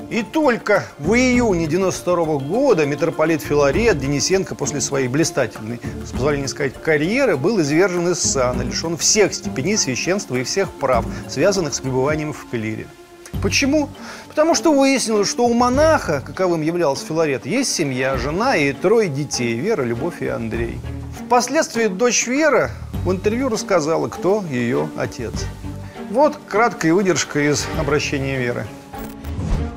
И 0.09 0.23
только 0.23 0.85
в 0.99 1.13
июне 1.15 1.67
92 1.67 2.37
года 2.37 2.85
митрополит 2.85 3.41
Филарет 3.41 3.99
Денисенко 3.99 4.55
после 4.55 4.79
своей 4.79 5.09
блистательной, 5.09 5.81
с 6.05 6.11
позволения 6.11 6.47
сказать, 6.47 6.73
карьеры 6.81 7.35
был 7.35 7.59
извержен 7.59 8.07
из 8.09 8.19
сана, 8.19 8.61
лишен 8.61 8.95
всех 8.95 9.33
степеней 9.33 9.75
священства 9.75 10.37
и 10.37 10.43
всех 10.43 10.71
прав, 10.71 11.05
связанных 11.27 11.73
с 11.73 11.81
пребыванием 11.81 12.31
в 12.31 12.49
клире. 12.49 12.87
Почему? 13.41 13.89
Потому 14.29 14.55
что 14.55 14.71
выяснилось, 14.71 15.27
что 15.27 15.45
у 15.45 15.53
монаха, 15.53 16.23
каковым 16.25 16.61
являлся 16.61 17.05
Филарет, 17.05 17.45
есть 17.45 17.73
семья, 17.73 18.17
жена 18.17 18.55
и 18.55 18.71
трое 18.71 19.09
детей– 19.09 19.55
Вера, 19.59 19.83
Любовь 19.83 20.21
и 20.21 20.27
Андрей. 20.27 20.79
Впоследствии 21.25 21.87
дочь 21.87 22.27
Вера 22.27 22.71
в 23.03 23.11
интервью 23.11 23.49
рассказала, 23.49 24.07
кто 24.07 24.41
ее 24.49 24.89
отец. 24.95 25.33
Вот 26.09 26.39
краткая 26.47 26.93
выдержка 26.93 27.39
из 27.39 27.65
обращения 27.77 28.37
Веры. 28.37 28.65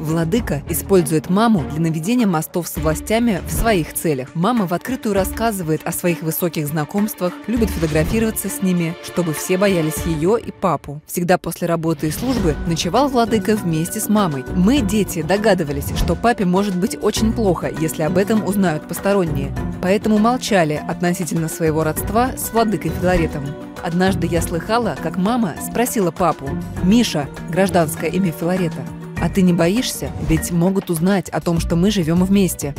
Владыка 0.00 0.62
использует 0.70 1.28
маму 1.28 1.62
для 1.70 1.80
наведения 1.80 2.26
мостов 2.26 2.66
с 2.68 2.76
властями 2.76 3.42
в 3.46 3.52
своих 3.52 3.92
целях. 3.92 4.30
Мама 4.34 4.66
в 4.66 4.72
открытую 4.72 5.14
рассказывает 5.14 5.82
о 5.84 5.92
своих 5.92 6.22
высоких 6.22 6.66
знакомствах, 6.66 7.34
любит 7.46 7.68
фотографироваться 7.68 8.48
с 8.48 8.62
ними, 8.62 8.96
чтобы 9.04 9.34
все 9.34 9.58
боялись 9.58 10.06
ее 10.06 10.40
и 10.40 10.50
папу. 10.52 11.02
Всегда 11.06 11.36
после 11.36 11.68
работы 11.68 12.08
и 12.08 12.10
службы 12.10 12.56
ночевал 12.66 13.08
Владыка 13.08 13.56
вместе 13.56 14.00
с 14.00 14.08
мамой. 14.08 14.42
Мы, 14.56 14.80
дети, 14.80 15.20
догадывались, 15.20 15.94
что 15.98 16.16
папе 16.16 16.46
может 16.46 16.74
быть 16.74 16.96
очень 17.02 17.34
плохо, 17.34 17.70
если 17.70 18.02
об 18.02 18.16
этом 18.16 18.46
узнают 18.46 18.88
посторонние. 18.88 19.54
Поэтому 19.82 20.16
молчали 20.16 20.82
относительно 20.88 21.48
своего 21.48 21.84
родства 21.84 22.32
с 22.38 22.54
Владыкой 22.54 22.90
Филаретом. 22.90 23.44
Однажды 23.82 24.26
я 24.26 24.40
слыхала, 24.40 24.96
как 25.02 25.18
мама 25.18 25.54
спросила 25.62 26.10
папу, 26.10 26.48
«Миша, 26.82 27.28
гражданское 27.50 28.10
имя 28.10 28.32
Филарета, 28.32 28.82
а 29.20 29.28
ты 29.28 29.42
не 29.42 29.52
боишься? 29.52 30.10
Ведь 30.28 30.50
могут 30.50 30.90
узнать 30.90 31.28
о 31.28 31.40
том, 31.40 31.60
что 31.60 31.76
мы 31.76 31.90
живем 31.90 32.24
вместе. 32.24 32.74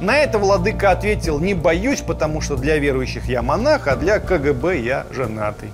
На 0.00 0.18
это 0.18 0.38
владыка 0.38 0.90
ответил, 0.90 1.40
не 1.40 1.54
боюсь, 1.54 2.00
потому 2.00 2.40
что 2.40 2.56
для 2.56 2.78
верующих 2.78 3.28
я 3.28 3.42
монах, 3.42 3.88
а 3.88 3.96
для 3.96 4.20
КГБ 4.20 4.78
я 4.80 5.06
женатый. 5.10 5.70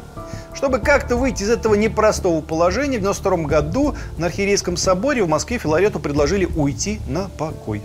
Чтобы 0.55 0.79
как-то 0.79 1.17
выйти 1.17 1.43
из 1.43 1.51
этого 1.51 1.75
непростого 1.75 2.41
положения, 2.41 2.99
в 2.99 3.03
92 3.03 3.37
году 3.49 3.95
на 4.19 4.27
Архиерейском 4.27 4.77
соборе 4.77 5.23
в 5.25 5.29
Москве 5.29 5.59
Филарету 5.59 5.99
предложили 5.99 6.45
уйти 6.45 7.01
на 7.09 7.29
покой. 7.37 7.83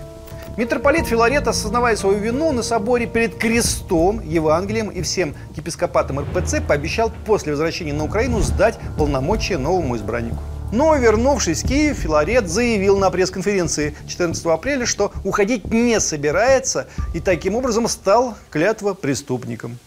Митрополит 0.57 1.05
Филарет, 1.05 1.47
осознавая 1.47 1.95
свою 1.95 2.17
вину 2.17 2.51
на 2.51 2.63
соборе 2.63 3.05
перед 3.05 3.35
крестом, 3.35 4.19
Евангелием 4.27 4.89
и 4.89 5.03
всем 5.03 5.35
епископатам 5.55 6.19
РПЦ, 6.19 6.63
пообещал 6.67 7.11
после 7.27 7.51
возвращения 7.51 7.93
на 7.93 8.03
Украину 8.03 8.39
сдать 8.39 8.79
полномочия 8.97 9.59
новому 9.59 9.97
избраннику. 9.97 10.39
Но, 10.71 10.95
вернувшись 10.95 11.63
в 11.63 11.67
Киев, 11.67 11.97
Филарет 11.97 12.49
заявил 12.49 12.97
на 12.97 13.11
пресс-конференции 13.11 13.95
14 14.07 14.43
апреля, 14.47 14.87
что 14.87 15.11
уходить 15.23 15.71
не 15.71 15.99
собирается 15.99 16.87
и 17.13 17.19
таким 17.19 17.53
образом 17.53 17.87
стал 17.87 18.33
клятва 18.49 18.95
преступником. 18.95 19.77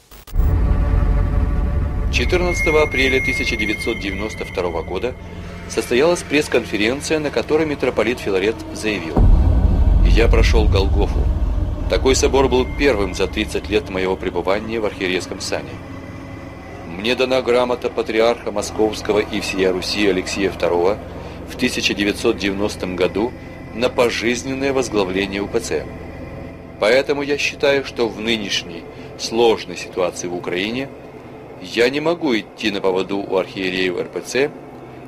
14 2.12 2.66
апреля 2.68 3.20
1992 3.20 4.82
года 4.82 5.14
состоялась 5.68 6.22
пресс-конференция, 6.22 7.18
на 7.18 7.30
которой 7.30 7.66
митрополит 7.66 8.20
Филарет 8.20 8.54
заявил– 8.72 9.16
я 10.06 10.28
прошел 10.28 10.66
Голгофу. 10.66 11.20
Такой 11.88 12.14
собор 12.14 12.48
был 12.48 12.66
первым 12.78 13.14
за 13.14 13.26
30 13.26 13.68
лет 13.68 13.90
моего 13.90 14.16
пребывания 14.16 14.80
в 14.80 14.86
архиерейском 14.86 15.40
сане. 15.40 15.70
Мне 16.86 17.14
дана 17.14 17.42
грамота 17.42 17.90
патриарха 17.90 18.52
Московского 18.52 19.18
и 19.18 19.40
всея 19.40 19.72
Руси 19.72 20.06
Алексея 20.06 20.50
II 20.50 20.98
в 21.48 21.54
1990 21.56 22.86
году 22.88 23.32
на 23.74 23.88
пожизненное 23.88 24.72
возглавление 24.72 25.42
УПЦ. 25.42 25.84
Поэтому 26.78 27.22
я 27.22 27.38
считаю, 27.38 27.84
что 27.84 28.08
в 28.08 28.20
нынешней 28.20 28.84
сложной 29.18 29.76
ситуации 29.76 30.28
в 30.28 30.34
Украине 30.34 30.88
я 31.60 31.88
не 31.90 32.00
могу 32.00 32.36
идти 32.36 32.70
на 32.70 32.80
поводу 32.80 33.18
у 33.18 33.36
архиереев 33.36 33.98
РПЦ 34.00 34.50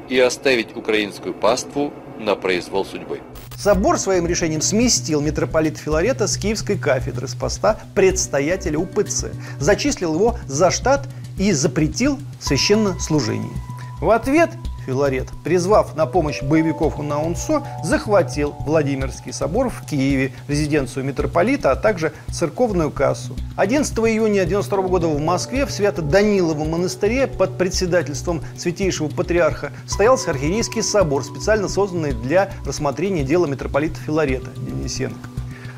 и 0.08 0.18
оставить 0.18 0.76
украинскую 0.76 1.32
паству 1.32 1.92
на 2.18 2.34
произвол 2.34 2.84
судьбы. 2.84 3.20
Собор 3.56 3.98
своим 3.98 4.26
решением 4.26 4.60
сместил 4.60 5.20
митрополита 5.20 5.78
Филарета 5.78 6.26
с 6.26 6.36
киевской 6.36 6.76
кафедры 6.76 7.28
с 7.28 7.34
поста 7.34 7.78
предстоятеля 7.94 8.78
УПЦ, 8.78 9.26
зачислил 9.58 10.14
его 10.14 10.38
за 10.46 10.70
штат 10.70 11.08
и 11.38 11.52
запретил 11.52 12.18
священнослужение. 12.40 13.52
В 14.00 14.10
ответ 14.10 14.50
Филарет, 14.86 15.28
призвав 15.44 15.96
на 15.96 16.06
помощь 16.06 16.42
боевиков 16.42 16.98
УНАУНСО, 16.98 17.62
захватил 17.84 18.54
Владимирский 18.60 19.32
собор 19.32 19.68
в 19.70 19.86
Киеве, 19.86 20.32
резиденцию 20.48 21.04
митрополита, 21.04 21.70
а 21.70 21.76
также 21.76 22.12
церковную 22.30 22.90
кассу. 22.90 23.36
11 23.56 23.92
июня 23.98 24.42
1992 24.42 24.88
года 24.88 25.08
в 25.08 25.20
Москве 25.20 25.66
в 25.66 25.70
Свято-Даниловом 25.70 26.70
монастыре 26.70 27.26
под 27.26 27.58
председательством 27.58 28.42
святейшего 28.56 29.08
патриарха 29.08 29.72
стоялся 29.86 30.30
архиерейский 30.30 30.82
собор, 30.82 31.24
специально 31.24 31.68
созданный 31.68 32.12
для 32.12 32.50
рассмотрения 32.64 33.24
дела 33.24 33.46
митрополита 33.46 33.96
Филарета 34.00 34.50
Денисенко. 34.56 35.28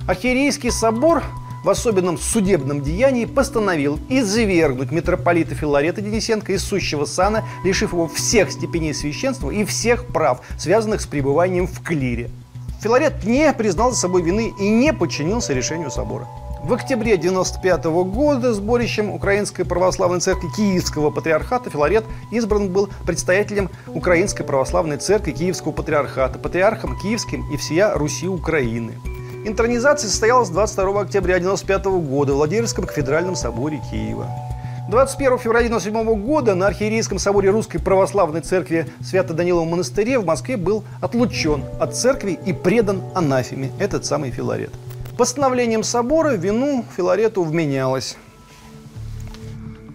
Архиерейский 0.06 0.70
собор 0.70 1.22
в 1.64 1.70
особенном 1.70 2.18
судебном 2.18 2.82
деянии 2.82 3.24
постановил 3.24 3.98
извергнуть 4.10 4.92
митрополита 4.92 5.54
Филарета 5.54 6.02
Денисенко 6.02 6.52
из 6.52 6.62
сущего 6.62 7.06
сана, 7.06 7.42
лишив 7.64 7.94
его 7.94 8.06
всех 8.06 8.52
степеней 8.52 8.92
священства 8.92 9.50
и 9.50 9.64
всех 9.64 10.06
прав, 10.06 10.42
связанных 10.58 11.00
с 11.00 11.06
пребыванием 11.06 11.66
в 11.66 11.82
клире. 11.82 12.30
Филарет 12.82 13.24
не 13.24 13.50
признал 13.54 13.92
за 13.92 13.98
собой 13.98 14.22
вины 14.22 14.52
и 14.60 14.68
не 14.68 14.92
подчинился 14.92 15.54
решению 15.54 15.90
собора. 15.90 16.28
В 16.62 16.72
октябре 16.72 17.14
1995 17.14 17.84
года 18.12 18.52
сборищем 18.52 19.10
Украинской 19.10 19.64
Православной 19.64 20.20
Церкви 20.20 20.48
Киевского 20.54 21.10
Патриархата 21.10 21.70
Филарет 21.70 22.04
избран 22.30 22.68
был 22.68 22.90
предстоятелем 23.06 23.70
Украинской 23.86 24.44
Православной 24.44 24.98
Церкви 24.98 25.32
Киевского 25.32 25.72
Патриархата, 25.72 26.38
патриархом 26.38 26.98
Киевским 26.98 27.50
и 27.52 27.56
всея 27.56 27.94
Руси 27.94 28.28
Украины. 28.28 28.94
Интронизация 29.46 30.08
состоялась 30.08 30.48
22 30.48 31.02
октября 31.02 31.36
1995 31.36 31.84
года 32.08 32.32
в 32.32 32.36
Владимирском 32.36 32.86
кафедральном 32.86 33.36
соборе 33.36 33.78
Киева. 33.90 34.26
21 34.88 35.38
февраля 35.38 35.66
1997 35.66 36.24
года 36.26 36.54
на 36.54 36.66
архиерейском 36.66 37.18
соборе 37.18 37.50
Русской 37.50 37.78
Православной 37.78 38.40
Церкви 38.40 38.86
Свято-Даниловом 39.02 39.68
монастыре 39.68 40.18
в 40.18 40.24
Москве 40.24 40.56
был 40.56 40.82
отлучен 41.02 41.62
от 41.78 41.94
церкви 41.94 42.38
и 42.46 42.54
предан 42.54 43.02
анафеме, 43.14 43.70
этот 43.78 44.06
самый 44.06 44.30
Филарет. 44.30 44.70
Постановлением 45.18 45.82
собора 45.82 46.30
вину 46.30 46.82
Филарету 46.96 47.44
вменялось. 47.44 48.16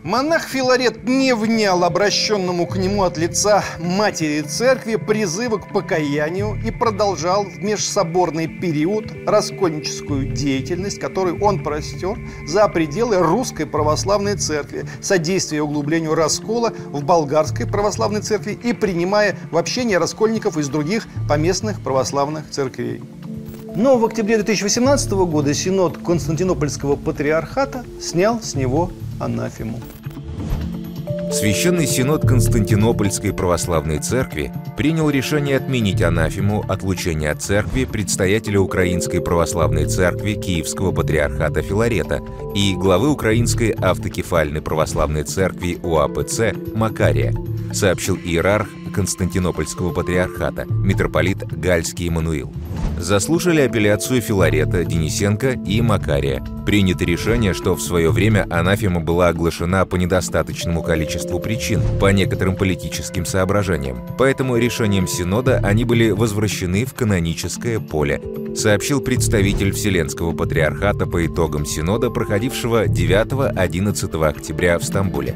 Монах 0.10 0.48
Филарет 0.48 1.08
не 1.08 1.36
внял 1.36 1.84
обращенному 1.84 2.66
к 2.66 2.78
нему 2.78 3.04
от 3.04 3.20
лица 3.20 3.64
матери 3.78 4.42
церкви 4.42 4.96
призывы 4.96 5.60
к 5.60 5.72
покаянию 5.72 6.60
и 6.66 6.72
продолжал 6.72 7.44
в 7.44 7.60
межсоборный 7.60 8.48
период 8.48 9.06
раскольническую 9.28 10.26
деятельность, 10.30 11.00
которую 11.00 11.40
он 11.44 11.64
простер 11.64 12.18
за 12.48 12.68
пределы 12.70 13.20
русской 13.20 13.68
православной 13.68 14.36
церкви, 14.36 14.88
содействуя 15.00 15.62
углублению 15.62 16.16
раскола 16.16 16.74
в 16.88 17.04
болгарской 17.04 17.68
православной 17.68 18.22
церкви 18.22 18.58
и 18.64 18.74
принимая 18.74 19.38
в 19.52 19.58
общение 19.58 20.00
раскольников 20.00 20.58
из 20.58 20.70
других 20.70 21.08
поместных 21.28 21.82
православных 21.82 22.50
церквей. 22.50 23.04
Но 23.76 24.00
в 24.00 24.06
октябре 24.06 24.38
2018 24.38 25.12
года 25.12 25.54
Синод 25.54 26.00
Константинопольского 26.00 26.96
патриархата 26.96 27.86
снял 28.02 28.42
с 28.42 28.56
него 28.56 28.90
анафему. 29.20 29.80
Священный 31.32 31.86
Синод 31.86 32.28
Константинопольской 32.28 33.34
Православной 33.34 34.00
Церкви 34.00 34.52
принял 34.76 35.12
решение 35.12 35.58
отменить 35.58 36.02
анафему 36.02 36.66
отлучения 36.68 37.30
от 37.30 37.42
церкви 37.44 37.86
предстоятеля 37.86 38.60
Украинской 38.60 39.22
Православной 39.22 39.86
Церкви 39.86 40.34
Киевского 40.34 40.92
Патриархата 40.92 41.62
Филарета 41.62 42.22
и 42.56 42.74
главы 42.74 43.10
Украинской 43.12 43.70
Автокефальной 43.70 44.62
Православной 44.62 45.24
Церкви 45.24 45.78
УАПЦ 45.84 46.74
Макария, 46.74 47.34
сообщил 47.74 48.16
иерарх 48.16 48.68
Константинопольского 48.94 49.94
Патриархата, 49.94 50.66
митрополит 50.66 51.38
Гальский 51.44 52.08
Эммануил. 52.08 52.52
Заслушали 53.00 53.62
апелляцию 53.62 54.22
Филарета, 54.22 54.84
Денисенко 54.84 55.52
и 55.66 55.82
Макария. 55.82 56.44
Принято 56.66 57.06
решение, 57.06 57.54
что 57.54 57.74
в 57.74 57.82
свое 57.82 58.12
время 58.12 58.46
анафема 58.50 59.00
была 59.00 59.30
оглашена 59.30 59.86
по 59.86 59.96
недостаточному 59.96 60.84
количеству 60.84 61.40
причин, 61.40 61.82
по 62.02 62.12
некоторым 62.12 62.58
политическим 62.58 63.26
соображениям. 63.26 64.06
Поэтому 64.18 64.58
решением 64.58 65.08
Синода 65.08 65.62
они 65.64 65.86
были 65.86 66.12
возвращены 66.12 66.84
в 66.84 66.94
каноническое 66.94 67.80
поле, 67.80 68.22
сообщил 68.54 69.00
представитель 69.00 69.72
Вселенского 69.72 70.34
Патриархата 70.34 71.06
по 71.06 71.26
итогам 71.26 71.66
Синода, 71.66 72.10
проходившего 72.10 72.86
9-11 72.86 74.28
октября 74.28 74.78
в 74.78 74.84
Стамбуле. 74.84 75.36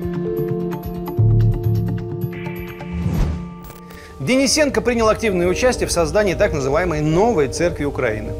Денисенко 4.23 4.79
принял 4.79 5.09
активное 5.09 5.47
участие 5.47 5.85
в 5.85 5.91
создании 5.91 6.33
так 6.33 6.53
называемой 6.53 7.01
«Новой 7.01 7.49
Церкви 7.49 7.83
Украины». 7.83 8.31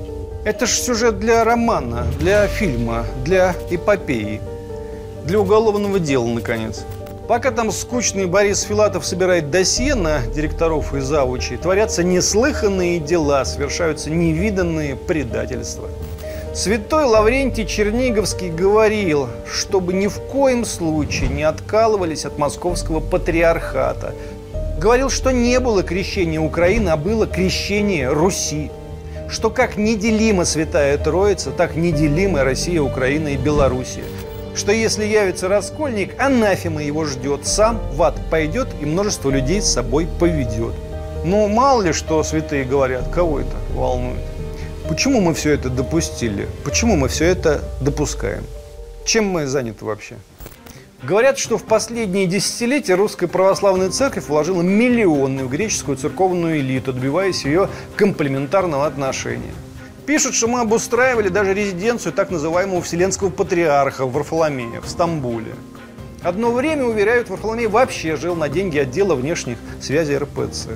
Это 0.45 0.65
ж 0.65 0.69
сюжет 0.69 1.19
для 1.19 1.43
романа, 1.43 2.07
для 2.19 2.47
фильма, 2.47 3.05
для 3.25 3.53
эпопеи, 3.69 4.39
для 5.25 5.41
уголовного 5.41 5.99
дела, 5.99 6.25
наконец. 6.25 6.85
Пока 7.27 7.51
там 7.51 7.69
скучный 7.69 8.27
Борис 8.27 8.61
Филатов 8.61 9.05
собирает 9.05 9.51
досье 9.51 9.95
на 9.95 10.21
директоров 10.33 10.95
и 10.95 11.01
завучей, 11.01 11.57
творятся 11.57 12.01
неслыханные 12.01 13.01
дела, 13.01 13.43
совершаются 13.43 14.09
невиданные 14.09 14.95
предательства. 14.95 15.89
Святой 16.53 17.05
Лаврентий 17.05 17.65
Черниговский 17.65 18.49
говорил, 18.49 19.27
чтобы 19.51 19.91
ни 19.91 20.07
в 20.07 20.19
коем 20.31 20.65
случае 20.65 21.27
не 21.29 21.43
откалывались 21.43 22.25
от 22.25 22.37
московского 22.37 23.01
патриархата– 23.01 24.13
говорил, 24.83 25.09
что 25.09 25.31
не 25.31 25.61
было 25.61 25.81
крещения 25.81 26.41
Украины, 26.41 26.89
а 26.89 26.97
было 26.97 27.25
крещение 27.25 28.09
Руси. 28.09 28.69
Что 29.29 29.49
как 29.49 29.77
неделима 29.77 30.43
Святая 30.43 30.97
Троица, 30.97 31.51
так 31.51 31.77
неделима 31.77 32.43
Россия, 32.43 32.81
Украина 32.81 33.29
и 33.29 33.37
Белоруссия. 33.37 34.03
Что 34.53 34.73
если 34.73 35.05
явится 35.05 35.47
раскольник, 35.47 36.21
анафема 36.21 36.83
его 36.83 37.05
ждет, 37.05 37.47
сам 37.47 37.79
в 37.93 38.03
ад 38.03 38.15
пойдет 38.29 38.67
и 38.81 38.85
множество 38.85 39.29
людей 39.29 39.61
с 39.61 39.71
собой 39.71 40.05
поведет. 40.19 40.73
Но 41.23 41.47
мало 41.47 41.81
ли 41.83 41.93
что 41.93 42.21
святые 42.21 42.65
говорят, 42.65 43.07
кого 43.07 43.39
это 43.39 43.55
волнует. 43.73 44.19
Почему 44.89 45.21
мы 45.21 45.33
все 45.33 45.51
это 45.51 45.69
допустили? 45.69 46.49
Почему 46.65 46.97
мы 46.97 47.07
все 47.07 47.23
это 47.23 47.61
допускаем? 47.79 48.43
Чем 49.05 49.27
мы 49.27 49.47
заняты 49.47 49.85
вообще? 49.85 50.15
Говорят, 51.03 51.37
что 51.37 51.57
в 51.57 51.63
последние 51.65 52.27
десятилетия 52.27 52.95
русская 52.95 53.27
православная 53.27 53.89
церковь 53.89 54.29
вложила 54.29 54.61
миллионы 54.61 55.43
в 55.43 55.49
греческую 55.49 55.97
церковную 55.97 56.61
элиту, 56.61 56.93
добиваясь 56.93 57.43
ее 57.43 57.67
комплементарного 57.97 58.85
отношения. 58.85 59.53
Пишут, 60.05 60.33
что 60.33 60.47
мы 60.47 60.61
обустраивали 60.61 61.27
даже 61.27 61.53
резиденцию 61.53 62.13
так 62.13 62.31
называемого 62.31 62.81
Вселенского 62.81 63.29
патриарха 63.31 64.05
в 64.05 64.13
Варфоломее, 64.13 64.79
в 64.79 64.87
Стамбуле. 64.87 65.55
Одно 66.21 66.51
время, 66.53 66.85
уверяют, 66.85 67.29
Варфоломей 67.29 67.67
вообще 67.67 68.15
жил 68.15 68.37
на 68.37 68.47
деньги 68.47 68.77
отдела 68.77 69.15
внешних 69.15 69.57
связей 69.81 70.17
РПЦ. 70.17 70.69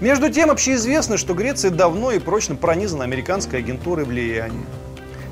Между 0.00 0.28
тем, 0.28 0.50
общеизвестно, 0.50 1.16
что 1.16 1.34
Греция 1.34 1.70
давно 1.70 2.10
и 2.10 2.18
прочно 2.18 2.56
пронизана 2.56 3.04
американской 3.04 3.60
агентурой 3.60 4.06
влияния. 4.06 4.66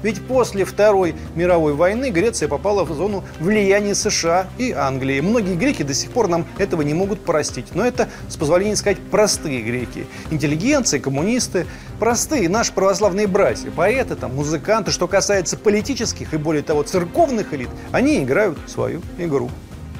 Ведь 0.02 0.26
после 0.26 0.64
Второй 0.64 1.14
мировой 1.34 1.74
войны 1.74 2.10
Греция 2.10 2.48
попала 2.48 2.84
в 2.84 2.92
зону 2.94 3.24
влияния 3.38 3.94
США 3.94 4.48
и 4.58 4.72
Англии. 4.72 5.20
Многие 5.20 5.54
греки 5.54 5.82
до 5.82 5.94
сих 5.94 6.10
пор 6.10 6.28
нам 6.28 6.46
этого 6.58 6.82
не 6.82 6.94
могут 6.94 7.24
простить. 7.24 7.66
Но 7.74 7.84
это, 7.84 8.08
с 8.28 8.36
позволения 8.36 8.76
сказать, 8.76 8.98
простые 9.10 9.60
греки. 9.62 10.06
Интеллигенции, 10.30 10.98
коммунисты, 10.98 11.66
простые 11.98 12.48
наши 12.48 12.72
православные 12.72 13.26
братья, 13.26 13.70
поэты, 13.70 14.16
там, 14.16 14.34
музыканты. 14.34 14.90
Что 14.90 15.06
касается 15.08 15.56
политических 15.56 16.32
и, 16.34 16.36
более 16.36 16.62
того, 16.62 16.82
церковных 16.82 17.52
элит, 17.52 17.70
они 17.92 18.22
играют 18.22 18.58
свою 18.66 19.02
игру. 19.18 19.50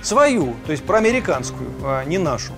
Свою, 0.02 0.54
то 0.64 0.72
есть 0.72 0.84
проамериканскую, 0.84 1.68
а 1.84 2.04
не 2.04 2.16
нашу. 2.16 2.52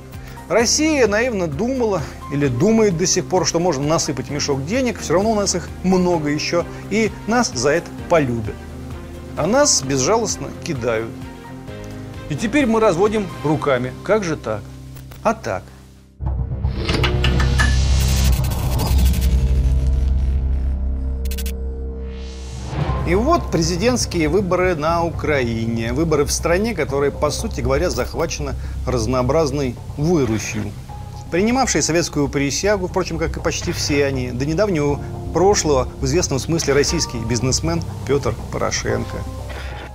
Россия 0.48 1.06
наивно 1.06 1.46
думала 1.46 2.02
или 2.32 2.48
думает 2.48 2.96
до 2.96 3.06
сих 3.06 3.26
пор, 3.26 3.46
что 3.46 3.58
можно 3.58 3.86
насыпать 3.86 4.30
мешок 4.30 4.64
денег, 4.66 5.00
все 5.00 5.14
равно 5.14 5.32
у 5.32 5.34
нас 5.34 5.54
их 5.54 5.68
много 5.82 6.28
еще, 6.28 6.64
и 6.90 7.10
нас 7.26 7.50
за 7.52 7.70
это 7.70 7.90
полюбят. 8.08 8.54
А 9.36 9.46
нас 9.46 9.82
безжалостно 9.82 10.48
кидают. 10.64 11.10
И 12.28 12.34
теперь 12.34 12.66
мы 12.66 12.80
разводим 12.80 13.26
руками. 13.44 13.92
Как 14.04 14.24
же 14.24 14.36
так? 14.36 14.62
А 15.22 15.34
так. 15.34 15.62
И 23.04 23.16
вот 23.16 23.50
президентские 23.50 24.28
выборы 24.28 24.76
на 24.76 25.04
Украине. 25.04 25.92
Выборы 25.92 26.24
в 26.24 26.30
стране, 26.30 26.72
которая, 26.72 27.10
по 27.10 27.30
сути 27.30 27.60
говоря, 27.60 27.90
захвачена 27.90 28.54
разнообразной 28.86 29.74
вырусью. 29.96 30.70
Принимавший 31.32 31.82
советскую 31.82 32.28
присягу, 32.28 32.86
впрочем, 32.86 33.18
как 33.18 33.36
и 33.36 33.40
почти 33.40 33.72
все 33.72 34.06
они, 34.06 34.30
до 34.30 34.46
недавнего 34.46 35.00
прошлого 35.34 35.88
в 36.00 36.04
известном 36.04 36.38
смысле 36.38 36.74
российский 36.74 37.18
бизнесмен 37.18 37.82
Петр 38.06 38.36
Порошенко. 38.52 39.16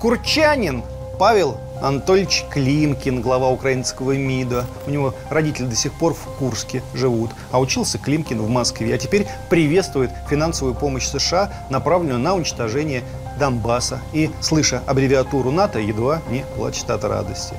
Курчанин 0.01 0.83
Павел 1.17 1.57
Анатольевич 1.81 2.45
Климкин, 2.49 3.21
глава 3.21 3.49
украинского 3.49 4.13
МИДа. 4.13 4.65
У 4.87 4.89
него 4.89 5.13
родители 5.29 5.65
до 5.65 5.75
сих 5.75 5.93
пор 5.93 6.13
в 6.13 6.23
Курске 6.39 6.81
живут. 6.93 7.31
А 7.51 7.59
учился 7.59 7.97
Климкин 7.99 8.41
в 8.41 8.49
Москве. 8.49 8.95
А 8.95 8.97
теперь 8.97 9.27
приветствует 9.49 10.09
финансовую 10.29 10.73
помощь 10.73 11.05
США, 11.05 11.51
направленную 11.69 12.19
на 12.19 12.33
уничтожение 12.33 13.03
Донбасса. 13.39 14.01
И, 14.11 14.31
слыша 14.41 14.81
аббревиатуру 14.87 15.51
НАТО, 15.51 15.79
едва 15.79 16.21
не 16.29 16.43
плачет 16.55 16.89
от 16.89 17.03
радости. 17.03 17.53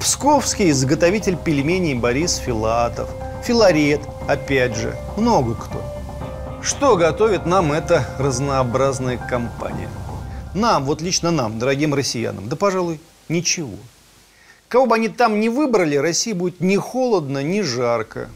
Псковский 0.00 0.70
изготовитель 0.70 1.36
пельменей 1.36 1.94
Борис 1.94 2.36
Филатов. 2.36 3.08
Филарет, 3.44 4.00
опять 4.28 4.76
же. 4.76 4.94
Много 5.16 5.54
кто. 5.54 5.82
Что 6.62 6.96
готовит 6.96 7.46
нам 7.46 7.72
эта 7.72 8.06
разнообразная 8.18 9.16
компания? 9.16 9.88
Нам, 10.54 10.84
вот 10.84 11.00
лично 11.00 11.30
нам, 11.30 11.58
дорогим 11.58 11.94
россиянам, 11.94 12.48
да, 12.48 12.56
пожалуй, 12.56 13.00
ничего. 13.32 13.76
Кого 14.68 14.86
бы 14.86 14.94
они 14.94 15.08
там 15.08 15.40
не 15.40 15.48
выбрали, 15.48 15.96
России 15.96 16.32
будет 16.32 16.60
ни 16.60 16.76
холодно, 16.76 17.42
ни 17.42 17.62
жарко. 17.62 18.28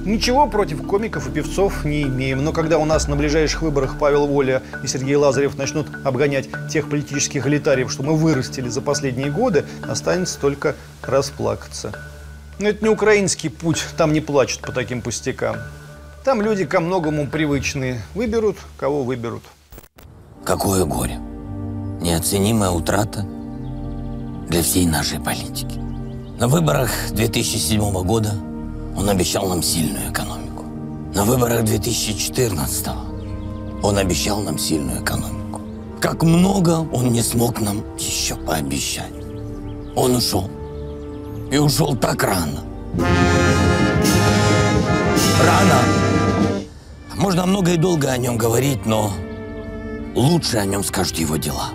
Ничего 0.03 0.47
против 0.47 0.87
комиков 0.87 1.29
и 1.29 1.31
певцов 1.31 1.85
не 1.85 2.01
имеем, 2.01 2.43
но 2.43 2.51
когда 2.51 2.79
у 2.79 2.85
нас 2.85 3.07
на 3.07 3.15
ближайших 3.15 3.61
выборах 3.61 3.99
Павел 3.99 4.25
Воля 4.25 4.63
и 4.83 4.87
Сергей 4.87 5.17
Лазарев 5.17 5.55
начнут 5.55 5.85
обгонять 6.03 6.49
тех 6.67 6.89
политических 6.89 7.45
элитариев, 7.45 7.91
что 7.91 8.01
мы 8.01 8.15
вырастили 8.15 8.69
за 8.69 8.81
последние 8.81 9.29
годы, 9.29 9.65
останется 9.87 10.39
только 10.39 10.75
расплакаться. 11.03 11.93
Но 12.57 12.69
это 12.69 12.83
не 12.83 12.89
украинский 12.89 13.51
путь, 13.51 13.85
там 13.97 14.13
не 14.13 14.21
плачут 14.21 14.61
по 14.61 14.71
таким 14.71 15.03
пустякам. 15.03 15.57
Там 16.23 16.41
люди 16.41 16.65
ко 16.65 16.79
многому 16.79 17.27
привычные. 17.27 18.01
Выберут, 18.15 18.57
кого 18.77 19.03
выберут. 19.03 19.43
Какое 20.49 20.83
горе. 20.83 21.19
Неоценимая 22.01 22.71
утрата 22.71 23.23
для 24.47 24.63
всей 24.63 24.87
нашей 24.87 25.19
политики. 25.19 25.79
На 26.39 26.47
выборах 26.47 26.89
2007 27.11 27.79
года 28.03 28.31
он 28.97 29.07
обещал 29.09 29.47
нам 29.47 29.61
сильную 29.61 30.11
экономику. 30.11 30.65
На 31.13 31.23
выборах 31.23 31.65
2014 31.65 32.87
он 33.83 33.97
обещал 33.99 34.41
нам 34.41 34.57
сильную 34.57 35.03
экономику. 35.03 35.61
Как 36.01 36.23
много 36.23 36.79
он 36.91 37.11
не 37.11 37.21
смог 37.21 37.61
нам 37.61 37.83
еще 37.99 38.35
пообещать. 38.35 39.13
Он 39.95 40.15
ушел. 40.15 40.49
И 41.51 41.59
ушел 41.59 41.95
так 41.95 42.23
рано. 42.23 42.63
Рано. 45.45 45.79
Можно 47.17 47.45
много 47.45 47.73
и 47.73 47.77
долго 47.77 48.09
о 48.09 48.17
нем 48.17 48.35
говорить, 48.35 48.87
но 48.87 49.11
лучше 50.15 50.57
о 50.57 50.65
нем 50.65 50.83
скажут 50.83 51.17
его 51.17 51.37
дела. 51.37 51.69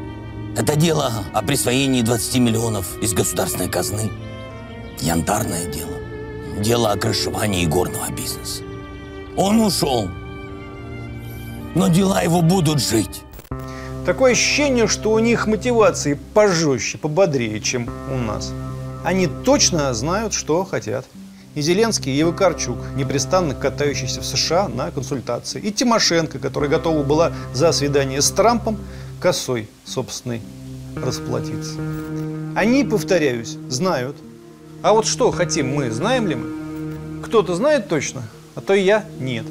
Это 0.57 0.77
дело 0.77 1.13
о 1.33 1.43
присвоении 1.43 2.03
20 2.03 2.37
миллионов 2.37 2.99
из 3.03 3.13
государственной 3.13 3.69
казны. 3.69 4.11
Янтарное 5.01 5.67
дело. 5.67 5.91
Дело 6.61 6.93
о 6.93 6.97
крышевании 6.97 7.67
горного 7.67 8.11
бизнеса. 8.11 8.63
Он 9.37 9.61
ушел. 9.61 10.09
Но 11.75 11.89
дела 11.89 12.23
его 12.23 12.41
будут 12.41 12.81
жить. 12.81 13.23
Такое 14.07 14.33
ощущение, 14.33 14.87
что 14.87 15.13
у 15.13 15.19
них 15.19 15.47
мотивации 15.47 16.19
пожестче, 16.35 16.99
пободрее, 16.99 17.61
чем 17.61 17.89
у 18.13 18.17
нас. 18.17 18.53
Они 19.03 19.27
точно 19.27 19.93
знают, 19.93 20.33
что 20.35 20.65
хотят. 20.65 21.07
И 21.55 21.61
Зеленский, 21.61 22.13
и 22.13 22.17
Евакарчук, 22.17 22.79
непрестанно 22.97 23.55
катающийся 23.55 24.21
в 24.21 24.27
США 24.27 24.69
на 24.69 24.91
консультации. 24.91 25.61
И 25.61 25.71
Тимошенко, 25.71 26.39
которая 26.39 26.69
готова 26.69 27.03
была 27.03 27.33
за 27.53 27.73
свидание 27.73 28.21
с 28.21 28.31
Трампом 28.31 28.79
косой 29.21 29.69
собственной 29.85 30.43
расплатиться. 30.97 31.79
Они, 32.57 32.85
повторяюсь, 32.85 33.57
знают. 33.69 34.17
А 34.83 34.93
вот 34.93 35.07
что 35.07 35.31
хотим 35.31 35.75
мы, 35.75 35.91
знаем 35.91 36.27
ли 36.27 36.35
мы? 36.35 37.23
Кто-то 37.23 37.55
знает 37.55 37.89
точно, 37.89 38.23
а 38.55 38.61
то 38.61 38.75
и 38.75 38.83
я 38.83 39.05
нет. 39.19 39.47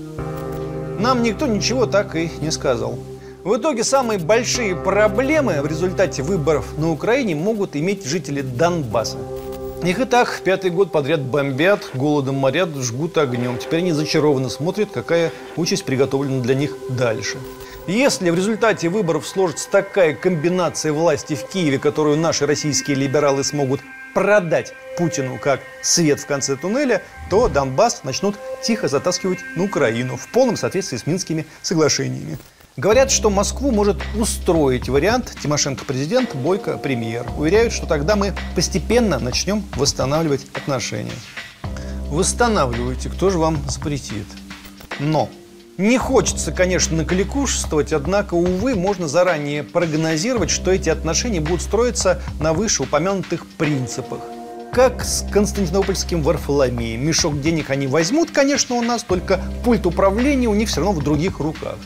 Нам 0.99 1.23
никто 1.23 1.47
ничего 1.47 1.85
так 1.85 2.15
и 2.15 2.29
не 2.39 2.51
сказал. 2.51 2.99
В 3.43 3.57
итоге 3.57 3.83
самые 3.83 4.19
большие 4.19 4.75
проблемы 4.75 5.61
в 5.61 5.65
результате 5.65 6.23
выборов 6.23 6.77
на 6.77 6.91
Украине 6.91 7.35
могут 7.35 7.75
иметь 7.75 8.05
жители 8.05 8.41
Донбасса. 8.41 9.17
Их 9.83 9.99
и 9.99 10.05
так 10.05 10.39
пятый 10.45 10.71
год 10.71 10.93
подряд 10.93 11.19
бомбят, 11.19 11.89
голодом 11.93 12.35
морят, 12.35 12.69
жгут 12.77 13.17
огнем. 13.17 13.57
Теперь 13.57 13.79
они 13.79 13.91
зачарованно 13.91 14.47
смотрят, 14.47 14.91
какая 14.93 15.33
участь 15.57 15.83
приготовлена 15.83 16.41
для 16.41 16.55
них 16.55 16.77
дальше. 16.87 17.37
Если 17.85 18.29
в 18.29 18.35
результате 18.35 18.87
выборов 18.87 19.27
сложится 19.27 19.69
такая 19.69 20.15
комбинация 20.15 20.93
власти 20.93 21.35
в 21.35 21.45
Киеве, 21.49 21.79
которую 21.79 22.15
наши 22.15 22.45
российские 22.45 22.95
либералы 22.95 23.43
смогут 23.43 23.81
продать 24.13 24.73
Путину 24.97 25.37
как 25.37 25.59
свет 25.81 26.21
в 26.21 26.27
конце 26.27 26.55
туннеля, 26.55 27.01
то 27.29 27.49
Донбасс 27.49 28.05
начнут 28.05 28.35
тихо 28.61 28.87
затаскивать 28.87 29.39
на 29.57 29.65
Украину 29.65 30.15
в 30.15 30.29
полном 30.29 30.55
соответствии 30.55 30.95
с 30.95 31.05
Минскими 31.05 31.45
соглашениями. 31.61 32.37
Говорят, 32.75 33.11
что 33.11 33.29
Москву 33.29 33.69
может 33.69 33.97
устроить 34.17 34.89
вариант 34.89 35.35
Тимошенко 35.43 35.85
президент, 35.85 36.33
Бойко 36.33 36.79
премьер. 36.79 37.27
Уверяют, 37.37 37.71
что 37.71 37.85
тогда 37.85 38.15
мы 38.15 38.33
постепенно 38.55 39.19
начнем 39.19 39.63
восстанавливать 39.75 40.47
отношения. 40.55 41.13
Восстанавливайте, 42.09 43.09
кто 43.09 43.29
же 43.29 43.37
вам 43.37 43.59
запретит. 43.69 44.25
Но 44.97 45.29
не 45.77 45.99
хочется, 45.99 46.51
конечно, 46.51 46.97
накликушествовать, 46.97 47.93
однако, 47.93 48.33
увы, 48.33 48.73
можно 48.73 49.07
заранее 49.07 49.61
прогнозировать, 49.63 50.49
что 50.49 50.71
эти 50.71 50.89
отношения 50.89 51.41
будут 51.41 51.61
строиться 51.61 52.23
на 52.39 52.53
вышеупомянутых 52.53 53.45
принципах. 53.45 54.21
Как 54.71 55.03
с 55.03 55.23
константинопольским 55.31 56.23
Варфоломеем. 56.23 57.05
Мешок 57.05 57.39
денег 57.39 57.69
они 57.69 57.85
возьмут, 57.85 58.31
конечно, 58.31 58.75
у 58.77 58.81
нас, 58.81 59.03
только 59.03 59.39
пульт 59.63 59.85
управления 59.85 60.47
у 60.47 60.55
них 60.55 60.69
все 60.69 60.81
равно 60.81 60.99
в 60.99 61.03
других 61.03 61.39
руках. 61.39 61.77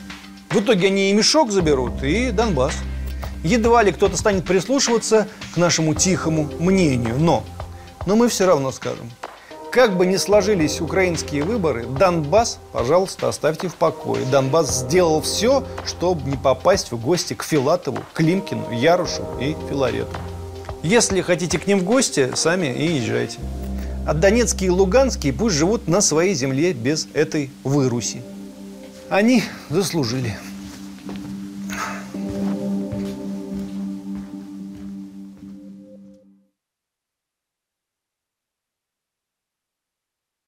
В 0.50 0.60
итоге 0.60 0.88
они 0.88 1.12
и 1.12 1.14
мешок 1.14 1.52
заберут, 1.52 2.04
и 2.04 2.32
Донбасс. 2.32 2.74
Едва 3.44 3.84
ли 3.84 3.92
кто-то 3.92 4.18
станет 4.18 4.46
прислушиваться 4.46 5.28
к 5.54 5.58
нашему 5.58 5.94
тихому 5.94 6.50
мнению, 6.60 7.18
но, 7.20 7.44
но 8.06 8.16
мы 8.16 8.30
все 8.30 8.46
равно 8.46 8.72
скажем. 8.72 9.12
Как 9.72 9.96
бы 9.96 10.06
ни 10.06 10.16
сложились 10.16 10.82
украинские 10.82 11.44
выборы, 11.44 11.86
Донбасс, 11.86 12.60
пожалуйста, 12.72 13.28
оставьте 13.28 13.68
в 13.68 13.76
покое. 13.76 14.26
Донбасс 14.32 14.80
сделал 14.80 15.22
все, 15.22 15.64
чтобы 15.86 16.30
не 16.30 16.38
попасть 16.38 16.92
в 16.92 17.00
гости 17.00 17.34
к 17.34 17.44
Филатову, 17.44 18.00
Климкину, 18.14 18.72
Ярушу 18.72 19.24
и 19.40 19.56
Филарету. 19.70 20.16
Если 20.82 21.22
хотите 21.22 21.60
к 21.60 21.68
ним 21.68 21.80
в 21.80 21.84
гости, 21.84 22.32
сами 22.34 22.68
и 22.68 22.94
езжайте. 22.94 23.40
А 24.08 24.14
Донецкие 24.14 24.68
и 24.68 24.72
Луганские 24.72 25.34
пусть 25.34 25.56
живут 25.58 25.88
на 25.88 26.00
своей 26.00 26.34
земле 26.34 26.72
без 26.72 27.08
этой 27.14 27.52
выруси. 27.64 28.24
Они 29.10 29.42
заслужили. 29.70 30.38